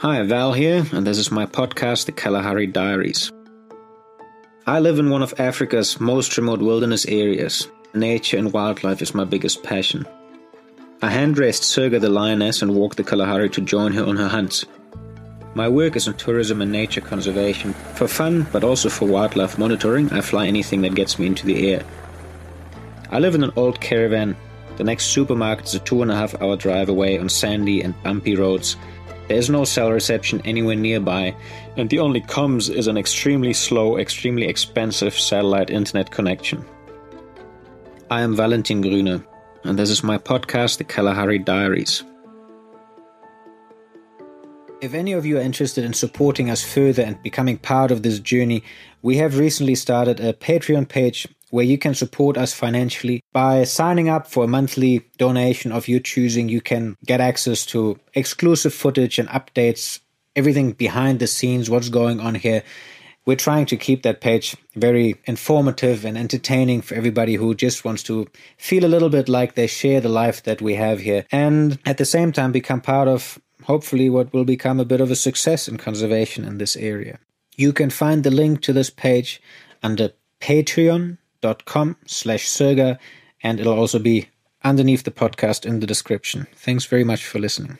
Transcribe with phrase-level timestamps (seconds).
[0.00, 3.30] Hi, Val here, and this is my podcast, The Kalahari Diaries.
[4.66, 7.68] I live in one of Africa's most remote wilderness areas.
[7.92, 10.06] Nature and wildlife is my biggest passion.
[11.02, 14.28] I hand raised Sirga the lioness and walked the Kalahari to join her on her
[14.28, 14.64] hunts.
[15.54, 17.74] My work is in tourism and nature conservation.
[17.94, 21.74] For fun, but also for wildlife monitoring, I fly anything that gets me into the
[21.74, 21.84] air.
[23.10, 24.34] I live in an old caravan.
[24.78, 28.02] The next supermarket is a two and a half hour drive away on sandy and
[28.02, 28.78] bumpy roads
[29.30, 31.32] there is no cell reception anywhere nearby,
[31.76, 36.64] and the only comms is an extremely slow, extremely expensive satellite internet connection.
[38.10, 39.24] I am Valentin Grüner,
[39.62, 42.02] and this is my podcast, The Kalahari Diaries.
[44.80, 48.18] If any of you are interested in supporting us further and becoming part of this
[48.18, 48.64] journey,
[49.02, 54.08] we have recently started a Patreon page where you can support us financially by signing
[54.08, 56.48] up for a monthly donation of your choosing.
[56.48, 60.00] You can get access to exclusive footage and updates,
[60.36, 62.62] everything behind the scenes, what's going on here.
[63.26, 68.02] We're trying to keep that page very informative and entertaining for everybody who just wants
[68.04, 71.78] to feel a little bit like they share the life that we have here and
[71.84, 75.16] at the same time become part of hopefully what will become a bit of a
[75.16, 77.18] success in conservation in this area.
[77.60, 79.38] You can find the link to this page
[79.82, 82.98] under patreon.com slash Sirga,
[83.42, 84.30] and it'll also be
[84.64, 86.46] underneath the podcast in the description.
[86.54, 87.78] Thanks very much for listening.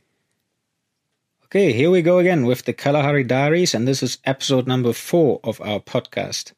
[1.47, 5.41] Okay, here we go again with the Kalahari Diaries, and this is episode number four
[5.43, 6.53] of our podcast.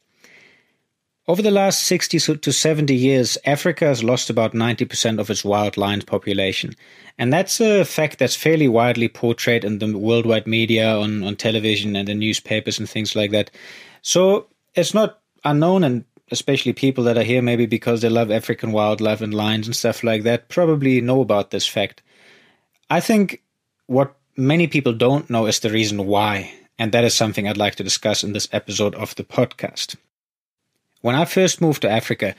[1.28, 5.76] Over the last 60 to 70 years, Africa has lost about 90% of its wild
[5.76, 6.74] lion population.
[7.16, 11.94] And that's a fact that's fairly widely portrayed in the worldwide media, on, on television,
[11.94, 13.52] and the newspapers and things like that.
[14.02, 18.72] So it's not unknown, and especially people that are here maybe because they love African
[18.72, 22.02] wildlife and lions and stuff like that, probably know about this fact.
[22.90, 23.42] I think
[23.86, 27.76] what many people don't know is the reason why, and that is something I'd like
[27.76, 29.94] to discuss in this episode of the podcast.
[31.02, 32.34] When I first moved to Africa,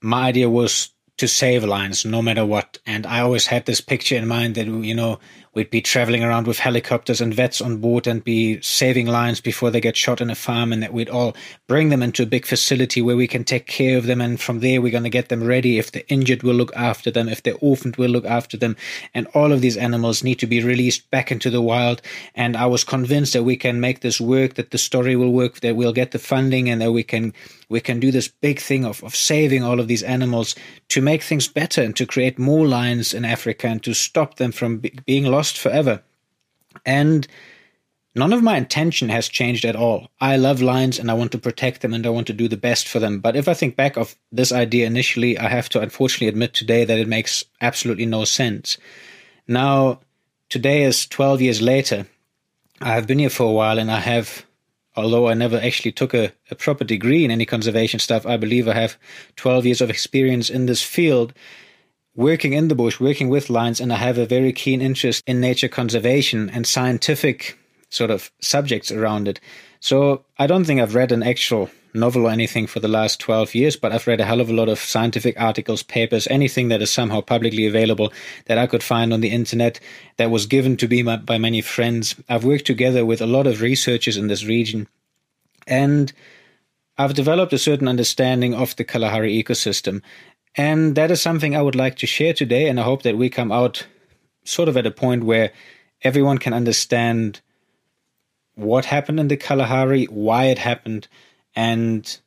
[0.00, 2.78] my idea was to save lions no matter what.
[2.86, 5.18] And I always had this picture in mind that, you know,
[5.56, 9.70] we'd be traveling around with helicopters and vets on board and be saving lions before
[9.70, 11.34] they get shot in a farm and that we'd all
[11.66, 14.20] bring them into a big facility where we can take care of them.
[14.20, 15.78] And from there, we're going to get them ready.
[15.78, 17.26] If they're injured, we'll look after them.
[17.26, 18.76] If they're orphaned, we'll look after them.
[19.14, 22.02] And all of these animals need to be released back into the wild.
[22.34, 25.60] And I was convinced that we can make this work, that the story will work,
[25.60, 27.32] that we'll get the funding and that we can,
[27.70, 30.54] we can do this big thing of, of saving all of these animals
[30.90, 34.52] to make things better and to create more lions in Africa and to stop them
[34.52, 36.02] from be- being lost forever.
[36.84, 37.26] And
[38.14, 40.08] none of my intention has changed at all.
[40.20, 42.56] I love lions and I want to protect them and I want to do the
[42.56, 43.20] best for them.
[43.20, 46.84] But if I think back of this idea initially, I have to unfortunately admit today
[46.84, 48.78] that it makes absolutely no sense.
[49.46, 50.00] Now,
[50.48, 52.06] today is 12 years later.
[52.80, 54.44] I have been here for a while and I have,
[54.96, 58.66] although I never actually took a, a proper degree in any conservation stuff, I believe
[58.66, 58.98] I have
[59.36, 61.32] 12 years of experience in this field
[62.16, 65.40] working in the bush, working with lions, and I have a very keen interest in
[65.40, 67.58] nature conservation and scientific
[67.90, 69.40] sort of subjects around it.
[69.80, 73.54] So I don't think I've read an actual novel or anything for the last 12
[73.54, 76.82] years, but I've read a hell of a lot of scientific articles, papers, anything that
[76.82, 78.12] is somehow publicly available
[78.46, 79.80] that I could find on the internet
[80.16, 82.14] that was given to me by many friends.
[82.28, 84.88] I've worked together with a lot of researchers in this region.
[85.66, 86.12] And
[86.98, 90.02] I've developed a certain understanding of the Kalahari ecosystem.
[90.56, 92.68] And that is something I would like to share today.
[92.68, 93.86] And I hope that we come out
[94.44, 95.52] sort of at a point where
[96.02, 97.40] everyone can understand
[98.54, 101.08] what happened in the Kalahari, why it happened,
[101.54, 102.18] and,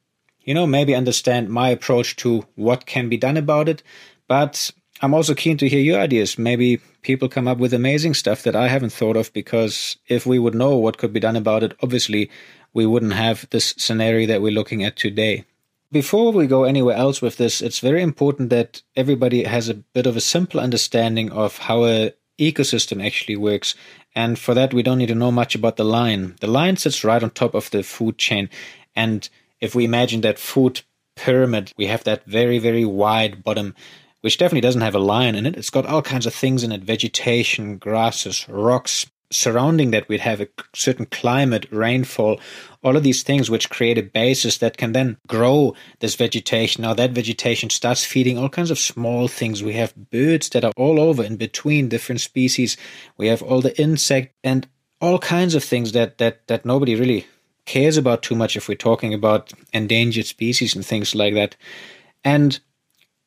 [0.41, 3.81] you know, maybe understand my approach to what can be done about it.
[4.28, 6.38] But I'm also keen to hear your ideas.
[6.38, 10.38] Maybe people come up with amazing stuff that I haven't thought of because if we
[10.38, 12.29] would know what could be done about it, obviously
[12.73, 15.45] we wouldn't have this scenario that we're looking at today.
[15.91, 20.05] Before we go anywhere else with this, it's very important that everybody has a bit
[20.05, 23.73] of a simple understanding of how a ecosystem actually works.
[24.13, 26.36] And for that, we don't need to know much about the lion.
[26.41, 28.51] The lion sits right on top of the food chain.
[28.95, 29.27] And
[29.59, 30.81] if we imagine that food
[31.15, 33.74] pyramid, we have that very, very wide bottom,
[34.21, 35.57] which definitely doesn't have a lion in it.
[35.57, 40.41] It's got all kinds of things in it vegetation, grasses, rocks, surrounding that we'd have
[40.41, 42.39] a certain climate, rainfall,
[42.83, 46.81] all of these things which create a basis that can then grow this vegetation.
[46.81, 49.63] Now that vegetation starts feeding all kinds of small things.
[49.63, 52.77] We have birds that are all over in between different species.
[53.17, 54.67] We have all the insect and
[55.01, 57.27] all kinds of things that that that nobody really
[57.65, 61.55] cares about too much if we're talking about endangered species and things like that.
[62.23, 62.59] And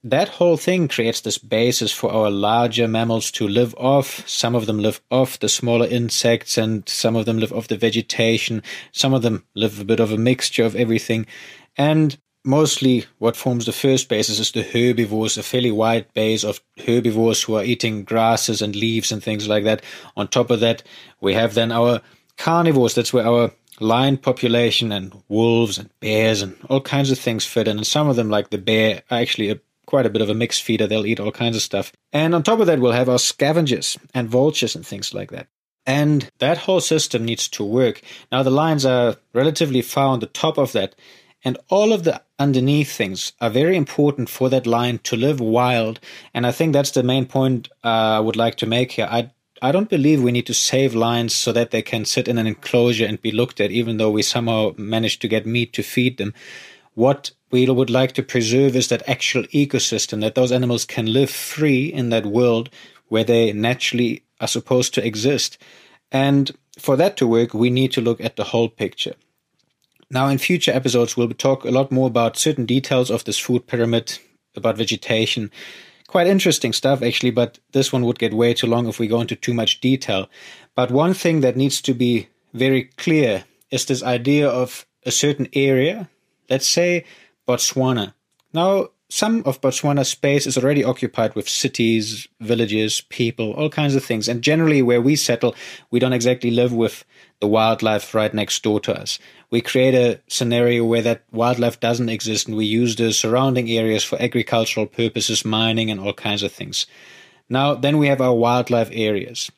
[0.04, 4.26] that whole thing creates this basis for our larger mammals to live off.
[4.28, 7.76] Some of them live off the smaller insects and some of them live off the
[7.76, 8.62] vegetation.
[8.90, 11.26] Some of them live a bit of a mixture of everything.
[11.76, 16.60] And mostly what forms the first basis is the herbivores, a fairly wide base of
[16.84, 19.82] herbivores who are eating grasses and leaves and things like that.
[20.16, 20.82] On top of that,
[21.20, 22.00] we have then our
[22.37, 22.96] carnivores.
[22.96, 27.69] That's where our lion population and wolves and bears and all kinds of things fit
[27.69, 27.76] in.
[27.76, 29.60] And some of them, like the bear, are actually a
[29.93, 30.87] quite a bit of a mixed feeder.
[30.87, 31.93] They'll eat all kinds of stuff.
[32.15, 35.49] And on top of that, we'll have our scavengers and vultures and things like that.
[35.85, 38.00] And that whole system needs to work.
[38.31, 40.94] Now, the lions are relatively far on the top of that.
[41.44, 46.00] And all of the underneath things are very important for that lion to live wild.
[46.33, 49.09] And I think that's the main point uh, I would like to make here.
[49.11, 49.31] I
[49.61, 52.49] I don't believe we need to save lions so that they can sit in an
[52.49, 56.17] enclosure and be looked at, even though we somehow manage to get meat to feed
[56.17, 56.35] them.
[56.95, 61.31] What we would like to preserve is that actual ecosystem, that those animals can live
[61.31, 62.70] free in that world
[63.08, 65.58] where they naturally are supposed to exist.
[66.10, 69.14] And for that to work, we need to look at the whole picture.
[70.10, 73.66] Now, in future episodes, we'll talk a lot more about certain details of this food
[73.66, 74.19] pyramid,
[74.56, 75.50] about vegetation.
[76.06, 79.20] Quite interesting stuff, actually, but this one would get way too long if we go
[79.20, 80.28] into too much detail.
[80.75, 85.49] But one thing that needs to be very clear is this idea of a certain
[85.52, 86.08] area
[86.52, 87.04] Let's say
[87.47, 88.15] Botswana.
[88.53, 94.03] Now, some of Botswana's space is already occupied with cities, villages, people, all kinds of
[94.03, 94.27] things.
[94.27, 95.55] And generally, where we settle,
[95.91, 97.05] we don't exactly live with
[97.41, 99.19] the wildlife right next door to us.
[99.50, 104.03] We create a scenario where that wildlife doesn't exist and we use the surrounding areas
[104.03, 106.87] for agricultural purposes, mining, and all kinds of things.
[107.50, 109.50] Now, then we have our wildlife areas.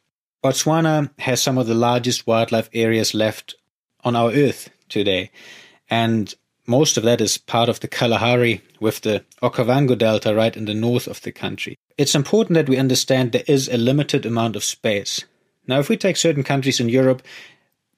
[0.42, 3.54] Botswana has some of the largest wildlife areas left
[4.02, 5.30] on our earth today.
[5.88, 6.34] And
[6.66, 10.74] most of that is part of the Kalahari with the Okavango Delta right in the
[10.74, 11.76] north of the country.
[11.98, 15.24] It's important that we understand there is a limited amount of space.
[15.66, 17.22] Now, if we take certain countries in Europe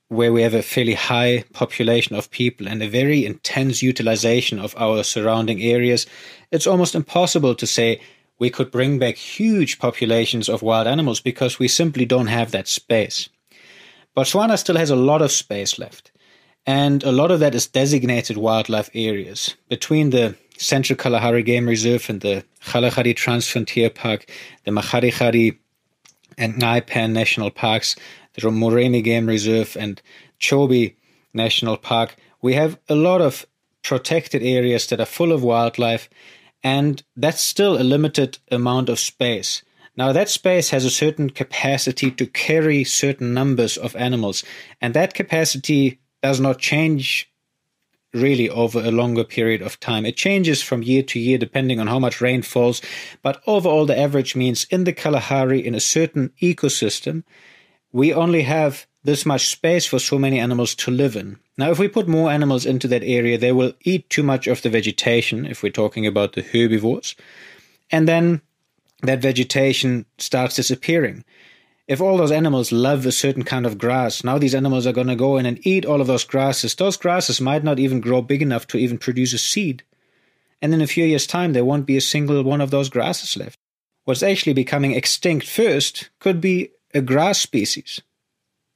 [0.09, 4.75] where we have a fairly high population of people and a very intense utilization of
[4.77, 6.07] our surrounding areas,
[6.53, 8.01] it's almost impossible to say
[8.39, 12.69] we could bring back huge populations of wild animals because we simply don't have that
[12.69, 13.29] space.
[14.17, 16.11] Botswana still has a lot of space left.
[16.67, 22.11] And a lot of that is designated wildlife areas between the Central Kalahari Game Reserve
[22.11, 24.31] and the Kalahari Transfrontier Park,
[24.65, 25.59] the Makgadikgadi
[26.37, 27.95] and Nxai Pan National Parks,
[28.35, 30.03] the Moremi Game Reserve and
[30.41, 30.95] Chobe
[31.33, 32.17] National Park.
[32.43, 33.47] We have a lot of
[33.83, 36.11] protected areas that are full of wildlife,
[36.63, 39.63] and that's still a limited amount of space.
[39.97, 44.43] Now, that space has a certain capacity to carry certain numbers of animals,
[44.81, 47.31] and that capacity does not change
[48.13, 50.07] really over a longer period of time.
[50.07, 52.81] It changes from year to year depending on how much rain falls,
[53.23, 57.25] but overall, the average means in the Kalahari, in a certain ecosystem,
[57.93, 61.39] we only have this much space for so many animals to live in.
[61.57, 64.63] Now, if we put more animals into that area, they will eat too much of
[64.63, 67.15] the vegetation, if we're talking about the herbivores,
[67.91, 68.41] and then
[69.03, 71.25] that vegetation starts disappearing
[71.89, 75.07] if all those animals love a certain kind of grass, now these animals are going
[75.07, 76.75] to go in and eat all of those grasses.
[76.75, 79.85] Those grasses might not even grow big enough to even produce a seed.
[80.61, 83.37] And in a few years' time, there won't be a single one of those grasses
[83.37, 83.59] left.
[84.05, 88.01] What's actually becoming extinct first could be a grass species,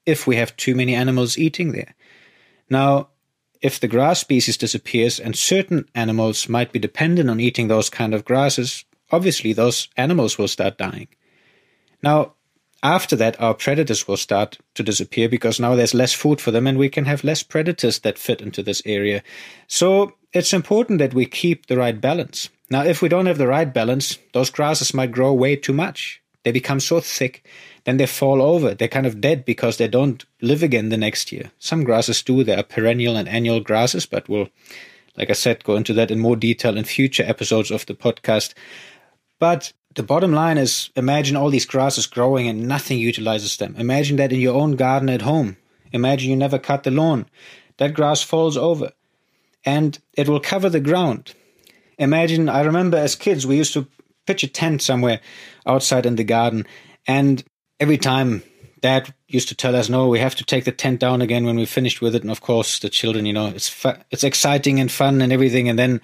[0.06, 1.94] if we have too many animals eating there.
[2.69, 3.08] Now,
[3.61, 8.15] if the grass species disappears and certain animals might be dependent on eating those kind
[8.15, 11.08] of grasses, obviously those animals will start dying.
[12.03, 12.34] Now,
[12.82, 16.67] after that, our predators will start to disappear because now there's less food for them
[16.67, 19.22] and we can have less predators that fit into this area.
[19.67, 22.49] So it's important that we keep the right balance.
[22.70, 26.22] Now, if we don't have the right balance, those grasses might grow way too much.
[26.44, 27.44] They become so thick,
[27.84, 28.75] then they fall over.
[28.75, 31.51] They're kind of dead because they don't live again the next year.
[31.58, 32.44] Some grasses do.
[32.44, 34.49] They are perennial and annual grasses, but we'll,
[35.17, 38.55] like I said, go into that in more detail in future episodes of the podcast.
[39.39, 43.75] But the bottom line is imagine all these grasses growing and nothing utilizes them.
[43.77, 45.56] Imagine that in your own garden at home.
[45.93, 47.27] Imagine you never cut the lawn.
[47.79, 48.93] That grass falls over
[49.65, 51.35] and it will cover the ground.
[51.99, 53.87] Imagine, I remember as kids, we used to
[54.27, 55.20] pitch a tent somewhere
[55.67, 56.67] outside in the garden,
[57.06, 57.44] and
[57.79, 58.43] every time
[58.81, 61.56] dad used to tell us, no, we have to take the tent down again when
[61.56, 62.23] we finished with it.
[62.23, 65.69] And of course, the children, you know, it's fu- it's exciting and fun and everything.
[65.69, 66.01] And then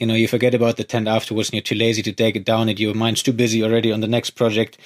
[0.00, 2.46] you know, you forget about the tent afterwards and you're too lazy to take it
[2.46, 4.78] down and your mind's too busy already on the next project.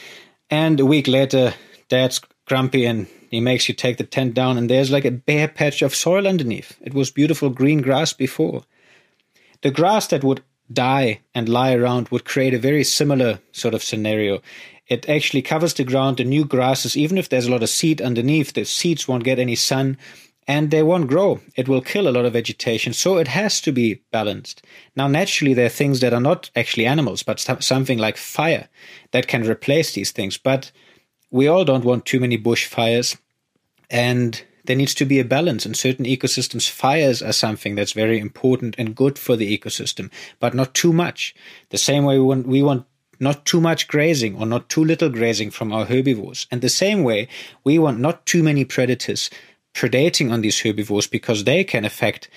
[0.51, 1.55] And a week later,
[1.89, 5.47] dad's grumpy and he makes you take the tent down and there's like a bare
[5.47, 6.77] patch of soil underneath.
[6.83, 8.65] It was beautiful green grass before.
[9.63, 10.43] The grass that would
[10.73, 14.43] die and lie around would create a very similar sort of scenario.
[14.89, 18.03] It actually covers the ground, the new grasses, even if there's a lot of seed
[18.03, 19.97] underneath, the seeds won't get any sun
[20.47, 21.41] and they won't grow.
[21.57, 22.93] It will kill a lot of vegetation.
[22.93, 24.63] So it has to be balanced.
[24.97, 28.69] Now, naturally, there are things that are not actually animals, but something like fire
[29.13, 30.37] that can replace these things.
[30.37, 30.71] But
[31.31, 33.17] we all don't want too many bushfires.
[33.91, 35.67] And there needs to be a balance.
[35.67, 40.11] In certain ecosystems, fires are something that's very important and good for the ecosystem,
[40.41, 41.35] but not too much.
[41.71, 42.87] The same way we want, we want
[43.21, 46.47] not too much grazing or not too little grazing from our herbivores.
[46.51, 47.29] And the same way,
[47.63, 49.31] we want not too many predators
[49.75, 52.29] predating on these herbivores because they can affect,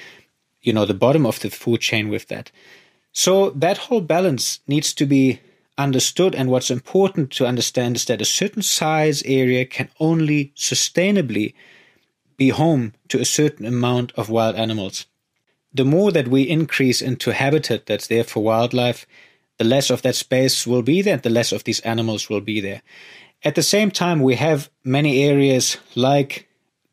[0.61, 2.51] you know, the bottom of the food chain with that.
[3.11, 5.39] So that whole balance needs to be
[5.77, 6.35] understood.
[6.35, 11.53] And what's important to understand is that a certain size area can only sustainably
[12.37, 15.05] be home to a certain amount of wild animals.
[15.73, 19.05] The more that we increase into habitat that's there for wildlife,
[19.57, 22.61] the less of that space will be there, the less of these animals will be
[22.61, 22.81] there.
[23.43, 26.46] At the same time, we have many areas like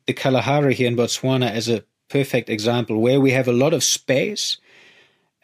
[0.07, 3.83] the Kalahari here in Botswana as a perfect example where we have a lot of
[3.83, 4.57] space.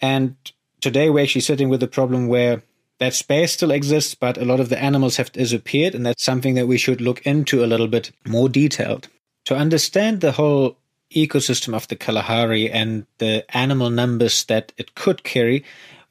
[0.01, 0.35] And
[0.81, 2.61] today we're actually sitting with a problem where
[2.99, 5.95] that space still exists, but a lot of the animals have disappeared.
[5.95, 9.07] And that's something that we should look into a little bit more detailed.
[9.45, 10.77] To understand the whole
[11.11, 15.63] ecosystem of the Kalahari and the animal numbers that it could carry,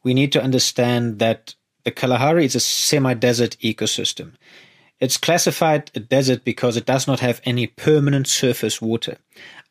[0.02, 1.54] we need to understand that
[1.84, 4.32] the Kalahari is a semi desert ecosystem.
[5.00, 9.16] It's classified a desert because it does not have any permanent surface water.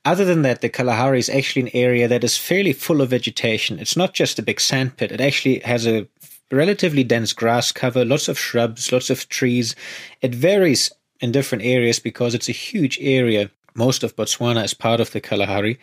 [0.03, 3.79] Other than that, the Kalahari is actually an area that is fairly full of vegetation.
[3.79, 6.07] It's not just a big sandpit, it actually has a
[6.51, 9.75] relatively dense grass cover, lots of shrubs, lots of trees.
[10.21, 13.51] It varies in different areas because it's a huge area.
[13.75, 15.79] Most of Botswana is part of the Kalahari.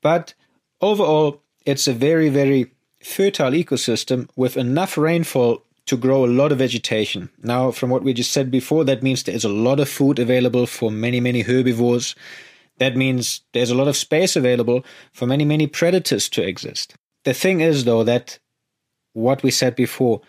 [0.00, 0.32] But
[0.80, 2.70] overall, it's a very, very
[3.02, 7.30] fertile ecosystem with enough rainfall to grow a lot of vegetation.
[7.42, 10.66] Now, from what we just said before, that means there's a lot of food available
[10.66, 12.14] for many, many herbivores.
[12.78, 16.94] That means there's a lot of space available for many, many predators to exist.
[17.24, 18.38] The thing is, though, that
[19.12, 20.20] what we said before,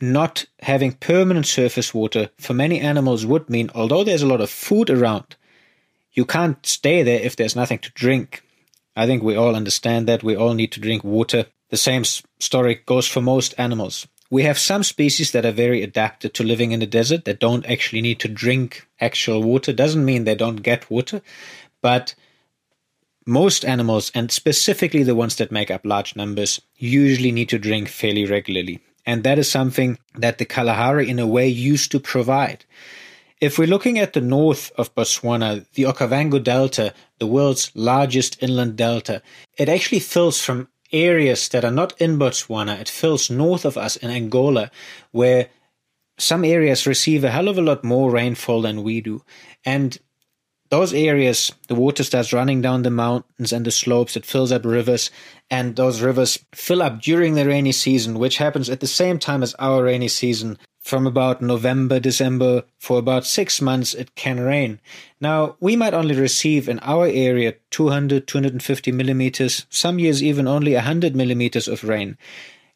[0.00, 4.50] not having permanent surface water for many animals would mean, although there's a lot of
[4.50, 5.36] food around,
[6.12, 8.42] you can't stay there if there's nothing to drink.
[8.96, 10.22] I think we all understand that.
[10.22, 11.46] We all need to drink water.
[11.70, 14.06] The same story goes for most animals.
[14.34, 17.64] We have some species that are very adapted to living in the desert that don't
[17.66, 19.72] actually need to drink actual water.
[19.72, 21.22] Doesn't mean they don't get water,
[21.80, 22.16] but
[23.24, 27.86] most animals, and specifically the ones that make up large numbers, usually need to drink
[27.86, 28.80] fairly regularly.
[29.06, 32.64] And that is something that the Kalahari, in a way, used to provide.
[33.40, 38.74] If we're looking at the north of Botswana, the Okavango Delta, the world's largest inland
[38.74, 39.22] delta,
[39.56, 42.80] it actually fills from areas that are not in Botswana.
[42.80, 44.70] It fills north of us in Angola,
[45.10, 45.48] where
[46.16, 49.22] some areas receive a hell of a lot more rainfall than we do.
[49.64, 49.98] And
[50.70, 54.64] those areas, the water starts running down the mountains and the slopes, it fills up
[54.64, 55.10] rivers,
[55.50, 59.42] and those rivers fill up during the rainy season, which happens at the same time
[59.42, 64.78] as our rainy season from about November, December, for about six months, it can rain.
[65.18, 70.74] Now, we might only receive in our area 200, 250 millimeters, some years even only
[70.74, 72.18] 100 millimeters of rain.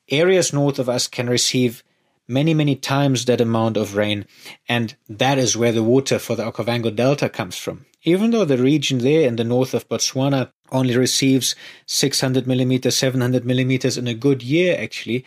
[0.09, 1.85] Areas north of us can receive
[2.27, 4.25] many, many times that amount of rain,
[4.67, 7.85] and that is where the water for the Okavango Delta comes from.
[8.05, 13.45] Even though the region there in the north of Botswana only receives 600 millimeters, 700
[13.45, 15.27] millimeters in a good year, actually,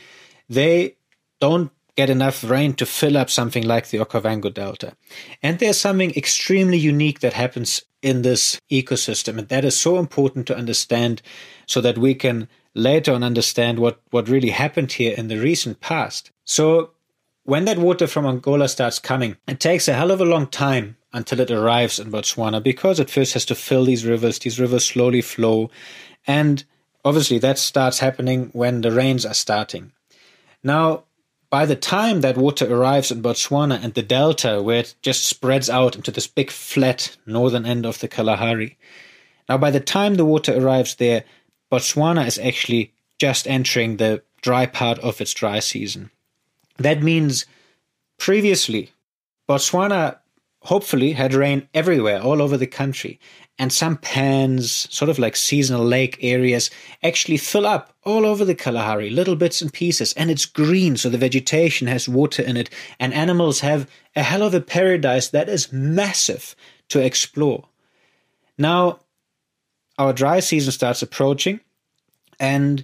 [0.49, 0.95] they
[1.39, 4.95] don't get enough rain to fill up something like the Okavango Delta.
[5.43, 10.47] And there's something extremely unique that happens in this ecosystem, and that is so important
[10.47, 11.21] to understand
[11.67, 15.79] so that we can later on understand what, what really happened here in the recent
[15.81, 16.31] past.
[16.45, 16.91] So,
[17.43, 20.95] when that water from Angola starts coming, it takes a hell of a long time
[21.11, 24.39] until it arrives in Botswana because it first has to fill these rivers.
[24.39, 25.69] These rivers slowly flow,
[26.25, 26.63] and
[27.03, 29.91] obviously that starts happening when the rains are starting.
[30.63, 31.03] Now,
[31.51, 35.69] by the time that water arrives in Botswana and the delta, where it just spreads
[35.69, 38.77] out into this big flat northern end of the Kalahari,
[39.49, 41.25] now by the time the water arrives there,
[41.69, 46.09] Botswana is actually just entering the dry part of its dry season.
[46.77, 47.45] That means
[48.17, 48.91] previously,
[49.47, 50.19] Botswana
[50.63, 53.19] hopefully had rain everywhere, all over the country
[53.61, 56.71] and some pans, sort of like seasonal lake areas,
[57.03, 61.09] actually fill up all over the Kalahari, little bits and pieces, and it's green, so
[61.09, 65.47] the vegetation has water in it, and animals have a hell of a paradise that
[65.47, 66.55] is massive
[66.89, 67.65] to explore.
[68.57, 69.01] Now,
[69.99, 71.59] our dry season starts approaching,
[72.39, 72.83] and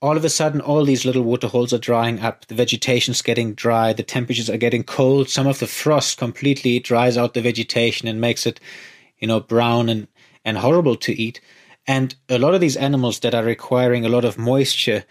[0.00, 3.92] all of a sudden all these little waterholes are drying up the vegetation's getting dry
[3.92, 8.18] the temperatures are getting cold some of the frost completely dries out the vegetation and
[8.18, 8.58] makes it
[9.20, 10.08] you know brown and
[10.44, 11.40] and horrible to eat
[11.86, 15.04] and a lot of these animals that are requiring a lot of moisture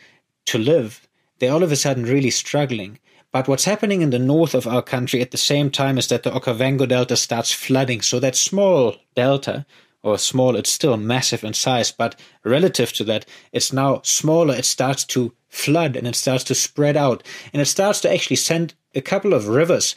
[0.45, 1.07] to live
[1.39, 2.99] they're all of a sudden really struggling
[3.31, 6.23] but what's happening in the north of our country at the same time is that
[6.23, 8.01] the Okavango Delta starts flooding.
[8.01, 9.67] So that small delta
[10.01, 14.55] or small, it's still massive in size, but relative to that, it's now smaller.
[14.55, 17.21] It starts to flood and it starts to spread out
[17.53, 19.95] and it starts to actually send a couple of rivers,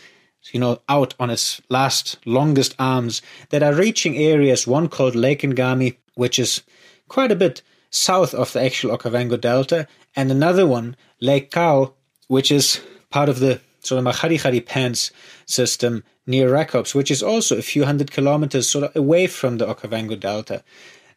[0.50, 5.42] you know, out on its last, longest arms that are reaching areas, one called Lake
[5.42, 6.62] Ngami, which is
[7.08, 11.92] quite a bit south of the actual Okavango Delta, and another one, Lake Xau,
[12.28, 12.80] which is
[13.10, 15.12] part of the sort of Makgadikgadi Pans
[15.46, 19.66] system near Rakops, which is also a few hundred kilometers sort of away from the
[19.66, 20.62] Okavango Delta.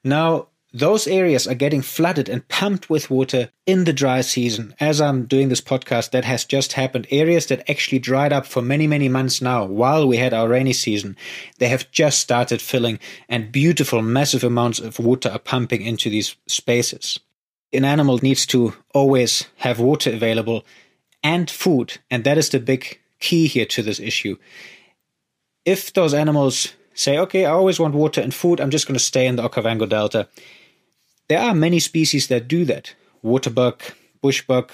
[0.03, 4.75] Now, those areas are getting flooded and pumped with water in the dry season.
[4.79, 7.08] As I'm doing this podcast, that has just happened.
[7.10, 10.74] Areas that actually dried up for many, many months now, while we had our rainy
[10.74, 11.15] season,
[11.60, 16.36] they have just started filling, and beautiful, massive amounts of water are pumping into these
[16.46, 17.20] spaces.
[17.72, 20.65] An animal needs to always have water available
[21.24, 24.38] and food, and that is the big key here to this issue
[25.65, 29.03] if those animals say, okay, I always want water and food, I'm just going to
[29.03, 30.29] stay in the Okavango Delta,
[31.27, 32.94] there are many species that do that.
[33.22, 34.72] Waterbuck, bushbuck,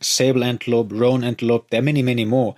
[0.00, 2.54] sable antelope, roan antelope, there are many, many more.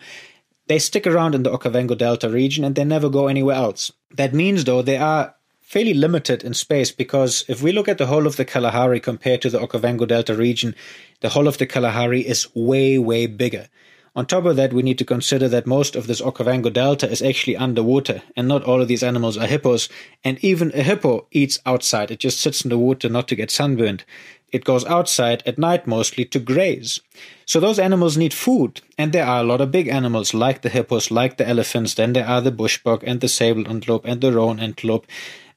[0.67, 3.93] They stick around in the Okavango Delta region and they never go anywhere else.
[4.11, 8.07] That means, though, they are fairly limited in space because if we look at the
[8.07, 10.75] whole of the Kalahari compared to the Okavango Delta region,
[11.21, 13.69] the whole of the Kalahari is way, way bigger.
[14.17, 17.21] On top of that, we need to consider that most of this Okavango Delta is
[17.21, 19.89] actually underwater, and not all of these animals are hippos.
[20.23, 22.13] And even a hippo eats outside.
[22.13, 24.05] It just sits in the water not to get sunburned.
[24.53, 27.01] It goes outside at night mostly to graze.
[27.45, 30.69] So those animals need food, and there are a lot of big animals like the
[30.69, 31.95] hippos, like the elephants.
[31.95, 35.09] Then there are the bushbuck and the sable antelope and the roan antelope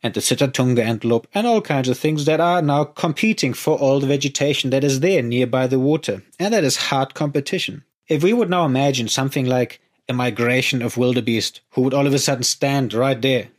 [0.01, 3.99] and the Sitatunga antelope and all kinds of things that are now competing for all
[3.99, 6.23] the vegetation that is there nearby the water.
[6.39, 7.83] And that is hard competition.
[8.07, 12.13] If we would now imagine something like a migration of wildebeest who would all of
[12.13, 13.49] a sudden stand right there,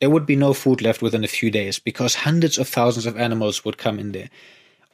[0.00, 3.16] there would be no food left within a few days because hundreds of thousands of
[3.16, 4.30] animals would come in there.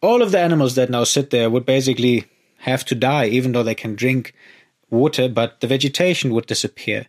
[0.03, 2.27] All of the animals that now sit there would basically
[2.59, 4.35] have to die, even though they can drink
[4.91, 7.07] water, but the vegetation would disappear.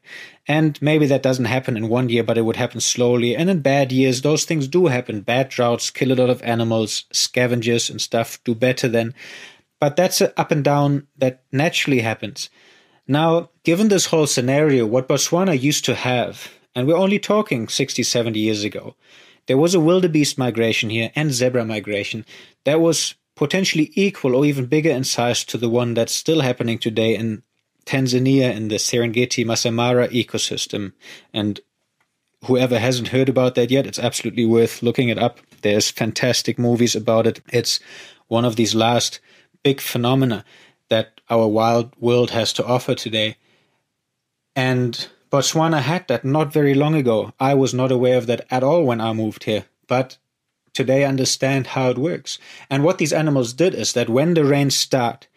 [0.48, 3.36] And maybe that doesn't happen in one year, but it would happen slowly.
[3.36, 5.22] And in bad years, those things do happen.
[5.22, 9.14] Bad droughts kill a lot of animals, scavengers and stuff do better then.
[9.80, 12.50] But that's an up and down that naturally happens.
[13.08, 18.04] Now, given this whole scenario, what Botswana used to have, and we're only talking 60,
[18.04, 18.96] 70 years ago,
[19.48, 22.24] there was a wildebeest migration here and zebra migration
[22.66, 26.78] that was potentially equal or even bigger in size to the one that's still happening
[26.78, 27.42] today in
[27.86, 30.94] Tanzania in the Serengeti Masai Mara ecosystem.
[31.34, 31.60] And
[32.46, 35.40] whoever hasn't heard about that yet, it's absolutely worth looking it up.
[35.64, 37.42] There's fantastic movies about it.
[37.52, 37.80] It's
[38.28, 39.20] one of these last
[39.64, 40.46] big phenomena
[40.90, 43.38] that our wild world has to offer today.
[44.56, 47.34] And Botswana had that not very long ago.
[47.40, 50.18] I was not aware of that at all when I moved here, but
[50.74, 52.40] today I understand how it works.
[52.70, 55.28] And what these animals did is that when the rains start,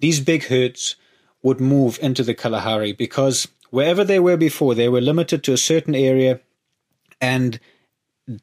[0.00, 0.96] these big herds
[1.42, 5.58] would move into the Kalahari because wherever they were before, they were limited to a
[5.58, 6.40] certain area
[7.20, 7.58] and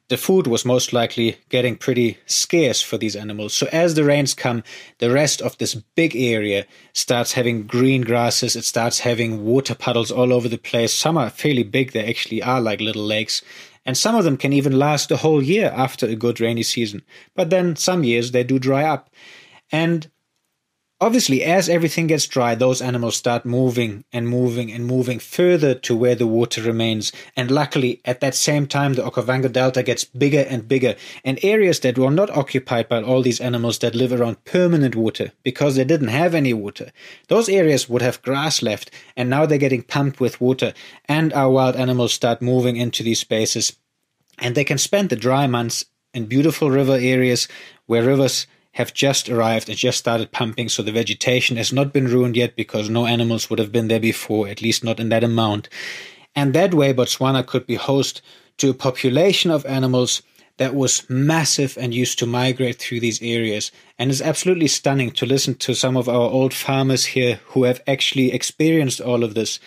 [0.10, 3.54] the food was most likely getting pretty scarce for these animals.
[3.54, 4.64] So as the rains come,
[4.98, 8.56] the rest of this big area starts having green grasses.
[8.56, 10.94] It starts having water puddles all over the place.
[10.94, 11.92] Some are fairly big.
[11.92, 13.44] They actually are like little lakes.
[13.86, 17.04] And some of them can even last a whole year after a good rainy season.
[17.36, 19.12] But then some years they do dry up.
[19.72, 20.10] And
[21.02, 25.94] Obviously, as everything gets dry, those animals start moving and moving and moving further to
[25.94, 27.12] where the water remains.
[27.36, 30.96] And luckily, at that same time, the Okavango Delta gets bigger and bigger.
[31.26, 35.34] And areas that were not occupied by all these animals that live around permanent water
[35.44, 36.94] because they didn't have any water,
[37.28, 38.90] those areas would have grass left.
[39.18, 40.74] And now they're getting pumped with water.
[41.10, 43.76] And our wild animals start moving into these spaces.
[44.40, 47.50] And they can spend the dry months in beautiful river areas
[47.86, 52.10] where rivers have just arrived and just started pumping, so the vegetation has not been
[52.10, 55.24] ruined yet because no animals would have been there before, at least not in that
[55.24, 55.70] amount.
[56.36, 58.22] And that way, Botswana could be host
[58.58, 60.22] to a population of animals
[60.58, 63.72] that was massive and used to migrate through these areas.
[63.98, 67.82] And it's absolutely stunning to listen to some of our old farmers here who have
[67.88, 69.58] actually experienced all of this.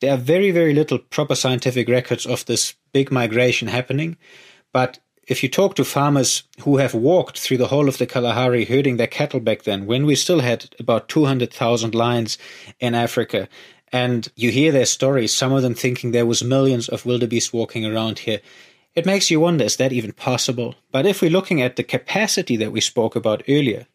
[0.00, 4.16] There are very, very little proper scientific records of this big migration happening,
[4.72, 8.64] but if you talk to farmers who have walked through the whole of the Kalahari
[8.64, 12.38] herding their cattle back then, when we still had about 200,000 lions
[12.78, 13.48] in Africa,
[13.92, 17.84] and you hear their stories, some of them thinking there was millions of wildebeest walking
[17.84, 18.40] around here,
[18.94, 20.76] it makes you wonder, is that even possible?
[20.92, 23.86] But if we're looking at the capacity that we spoke about earlier,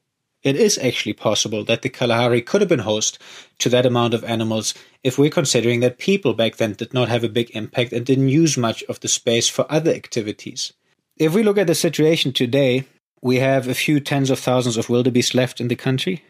[0.44, 3.20] it is actually possible that the Kalahari could have been host
[3.60, 7.24] to that amount of animals if we're considering that people back then did not have
[7.24, 10.74] a big impact and didn't use much of the space for other activities.
[11.22, 12.86] If we look at the situation today,
[13.22, 16.24] we have a few tens of thousands of wildebeest left in the country,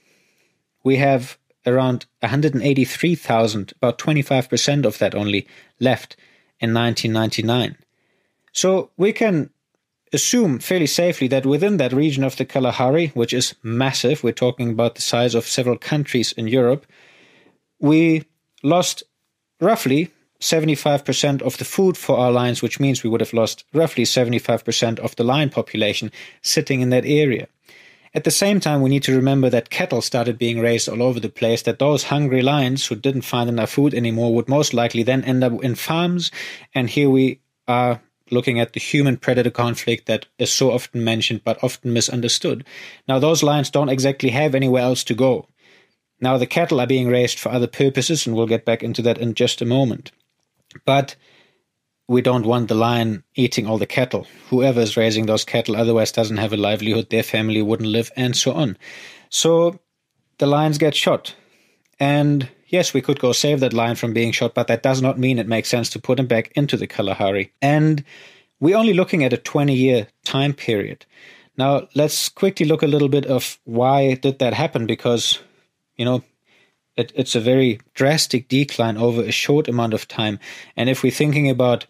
[0.83, 5.47] we have around 183,000, about 25% of that only,
[5.81, 6.17] left
[6.61, 7.77] in 1999.
[8.53, 9.51] So we can
[10.13, 14.71] assume fairly safely that within that region of the Kalahari, which is massive, we're talking
[14.71, 16.87] about the size of several countries in Europe,
[17.81, 18.25] we
[18.63, 19.03] lost
[19.61, 24.05] roughly 75% of the food for our lions, which means we would have lost roughly
[24.05, 26.11] 75% of the lion population
[26.43, 27.49] sitting in that area.
[28.17, 31.21] At the same time, we need to remember that cattle started being raised all over
[31.21, 35.03] the place, that those hungry lions who didn't find enough food anymore would most likely
[35.03, 36.31] then end up in farms.
[36.75, 38.01] And here we are
[38.31, 42.65] looking at the human predator conflict that is so often mentioned but often misunderstood.
[43.07, 45.47] Now, those lions don't exactly have anywhere else to go.
[46.19, 49.19] Now, the cattle are being raised for other purposes, and we'll get back into that
[49.19, 50.11] in just a moment.
[50.87, 51.17] But
[52.09, 54.27] we don't want the lion eating all the cattle.
[54.49, 58.37] Whoever is raising those cattle otherwise doesn't have a livelihood, their family wouldn't live, and
[58.37, 58.77] so on.
[59.29, 59.81] So
[60.39, 61.35] the lions get shot.
[61.99, 65.19] And yes, we could go save that lion from being shot, but that does not
[65.19, 67.53] mean it makes sense to put him back into the Kalahari.
[67.61, 68.05] And
[68.61, 71.05] we're only looking at a 20 year time period.
[71.59, 75.39] Now, let's quickly look a little bit of why did that happen because,
[75.97, 76.23] you know,
[76.97, 80.39] it, it's a very drastic decline over a short amount of time.
[80.77, 81.87] And if we're thinking about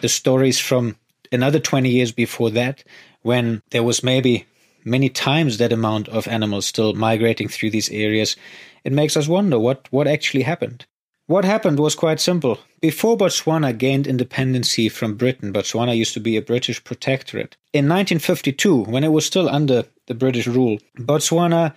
[0.00, 0.96] the stories from
[1.32, 2.84] another 20 years before that,
[3.22, 4.46] when there was maybe
[4.84, 8.36] many times that amount of animals still migrating through these areas,
[8.84, 10.86] it makes us wonder what, what actually happened.
[11.26, 12.58] What happened was quite simple.
[12.80, 17.56] Before Botswana gained independency from Britain, Botswana used to be a British protectorate.
[17.74, 21.74] In 1952, when it was still under the British rule, Botswana,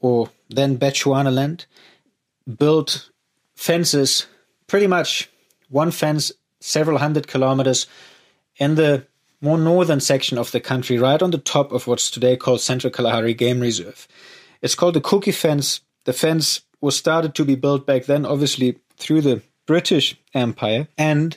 [0.00, 1.66] or then Bechuanaland,
[2.58, 3.10] built
[3.54, 4.26] fences,
[4.66, 5.28] pretty much
[5.68, 6.32] one fence
[6.64, 7.86] several hundred kilometers
[8.56, 9.06] in the
[9.40, 12.90] more northern section of the country, right on the top of what's today called Central
[12.90, 14.08] Kalahari Game Reserve.
[14.62, 15.82] It's called the Kuke Fence.
[16.04, 21.36] The fence was started to be built back then, obviously through the British Empire, and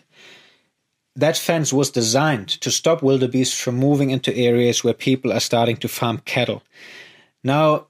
[1.16, 5.78] that fence was designed to stop wildebeest from moving into areas where people are starting
[5.78, 6.64] to farm cattle.
[7.44, 7.88] Now,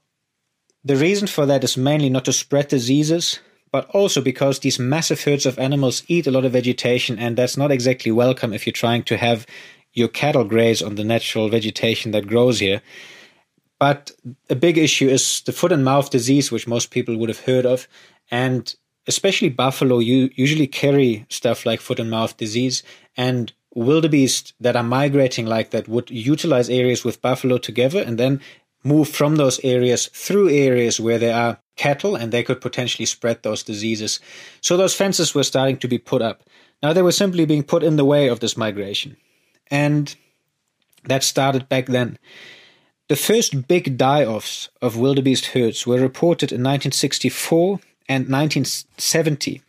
[0.84, 3.39] the reason for that is mainly not to spread diseases,
[3.78, 7.56] but also because these massive herds of animals eat a lot of vegetation, and that's
[7.58, 9.46] not exactly welcome if you're trying to have
[9.94, 12.82] your cattle graze on the natural vegetation that grows here.
[13.80, 14.10] But
[14.50, 17.68] a big issue is the foot and mouth disease, which most people would have heard
[17.68, 17.88] of,
[18.32, 18.74] and
[19.06, 22.82] especially buffalo you usually carry stuff like foot and mouth disease,
[23.16, 28.42] and wildebeest that are migrating like that would utilize areas with buffalo together and then
[28.84, 33.44] move from those areas through areas where there are cattle and they could potentially spread
[33.44, 34.20] those diseases.
[34.62, 36.44] So those fences were starting to be put up.
[36.84, 39.18] Now they were simply being put in the way of this migration.
[39.72, 40.16] And
[41.06, 42.18] that started back then.
[43.08, 49.62] The first big die offs of wildebeest herds were reported in 1964 and 1970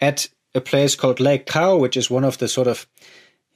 [0.00, 2.86] at a place called Lake Xau, which is one of the sort of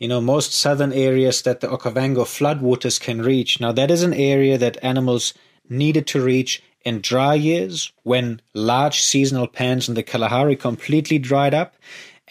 [0.01, 3.61] you know, most southern areas that the Okavango floodwaters can reach.
[3.61, 5.35] Now, that is an area that animals
[5.69, 11.55] needed to reach in dry years when large seasonal pans in the Kalahari completely dried
[11.55, 11.75] up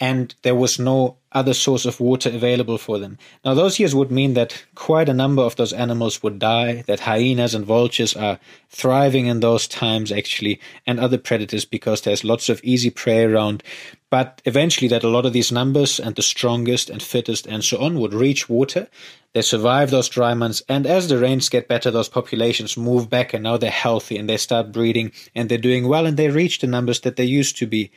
[0.00, 3.18] and there was no other source of water available for them.
[3.44, 7.00] Now, those years would mean that quite a number of those animals would die, that
[7.00, 12.48] hyenas and vultures are thriving in those times, actually, and other predators because there's lots
[12.48, 13.62] of easy prey around.
[14.10, 17.78] But eventually, that a lot of these numbers and the strongest and fittest and so
[17.78, 18.88] on would reach water.
[19.32, 23.32] They survive those dry months, and as the rains get better, those populations move back,
[23.32, 26.58] and now they're healthy and they start breeding and they're doing well, and they reach
[26.58, 27.92] the numbers that they used to be.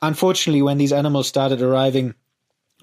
[0.00, 2.14] Unfortunately, when these animals started arriving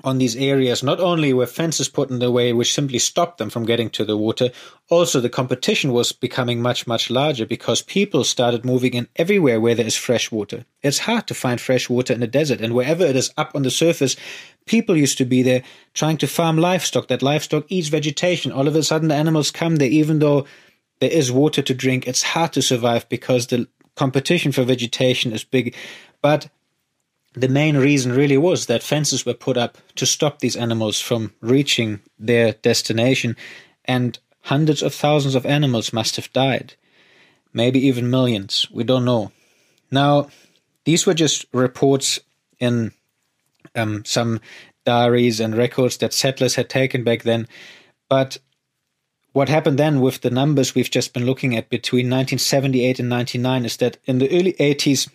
[0.04, 3.50] on these areas, not only were fences put in the way which simply stopped them
[3.50, 4.50] from getting to the water,
[4.90, 9.76] also the competition was becoming much, much larger because people started moving in everywhere where
[9.76, 10.66] there is fresh water.
[10.82, 13.64] It's hard to find fresh water in a desert, and wherever it is up on
[13.64, 14.16] the surface,
[14.66, 17.08] people used to be there trying to farm livestock.
[17.08, 18.52] That livestock eats vegetation.
[18.52, 20.46] All of a sudden, the animals come there, even though
[21.00, 22.08] there is water to drink.
[22.08, 25.76] It's hard to survive because the competition for vegetation is big.
[26.22, 26.50] But
[27.34, 31.34] the main reason really was that fences were put up to stop these animals from
[31.42, 33.36] reaching their destination,
[33.86, 36.76] and hundreds of thousands of animals must have died.
[37.54, 39.32] Maybe even millions, we don't know.
[39.92, 40.30] Now,
[40.86, 42.20] these were just reports
[42.60, 42.92] in
[43.76, 44.40] um, some
[44.86, 47.48] diaries and records that settlers had taken back then,
[48.10, 48.38] but
[49.32, 53.66] what happened then with the numbers we've just been looking at between 1978 and 99
[53.66, 55.10] is that in the early 80s,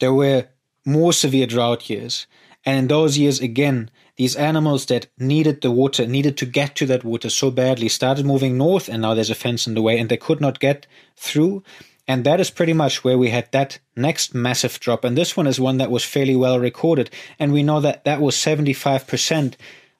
[0.00, 0.48] there were
[0.88, 2.26] more severe drought years.
[2.64, 6.86] And in those years, again, these animals that needed the water, needed to get to
[6.86, 9.98] that water so badly, started moving north, and now there's a fence in the way,
[9.98, 11.62] and they could not get through.
[12.08, 15.04] And that is pretty much where we had that next massive drop.
[15.04, 17.10] And this one is one that was fairly well recorded.
[17.38, 19.54] And we know that that was 75%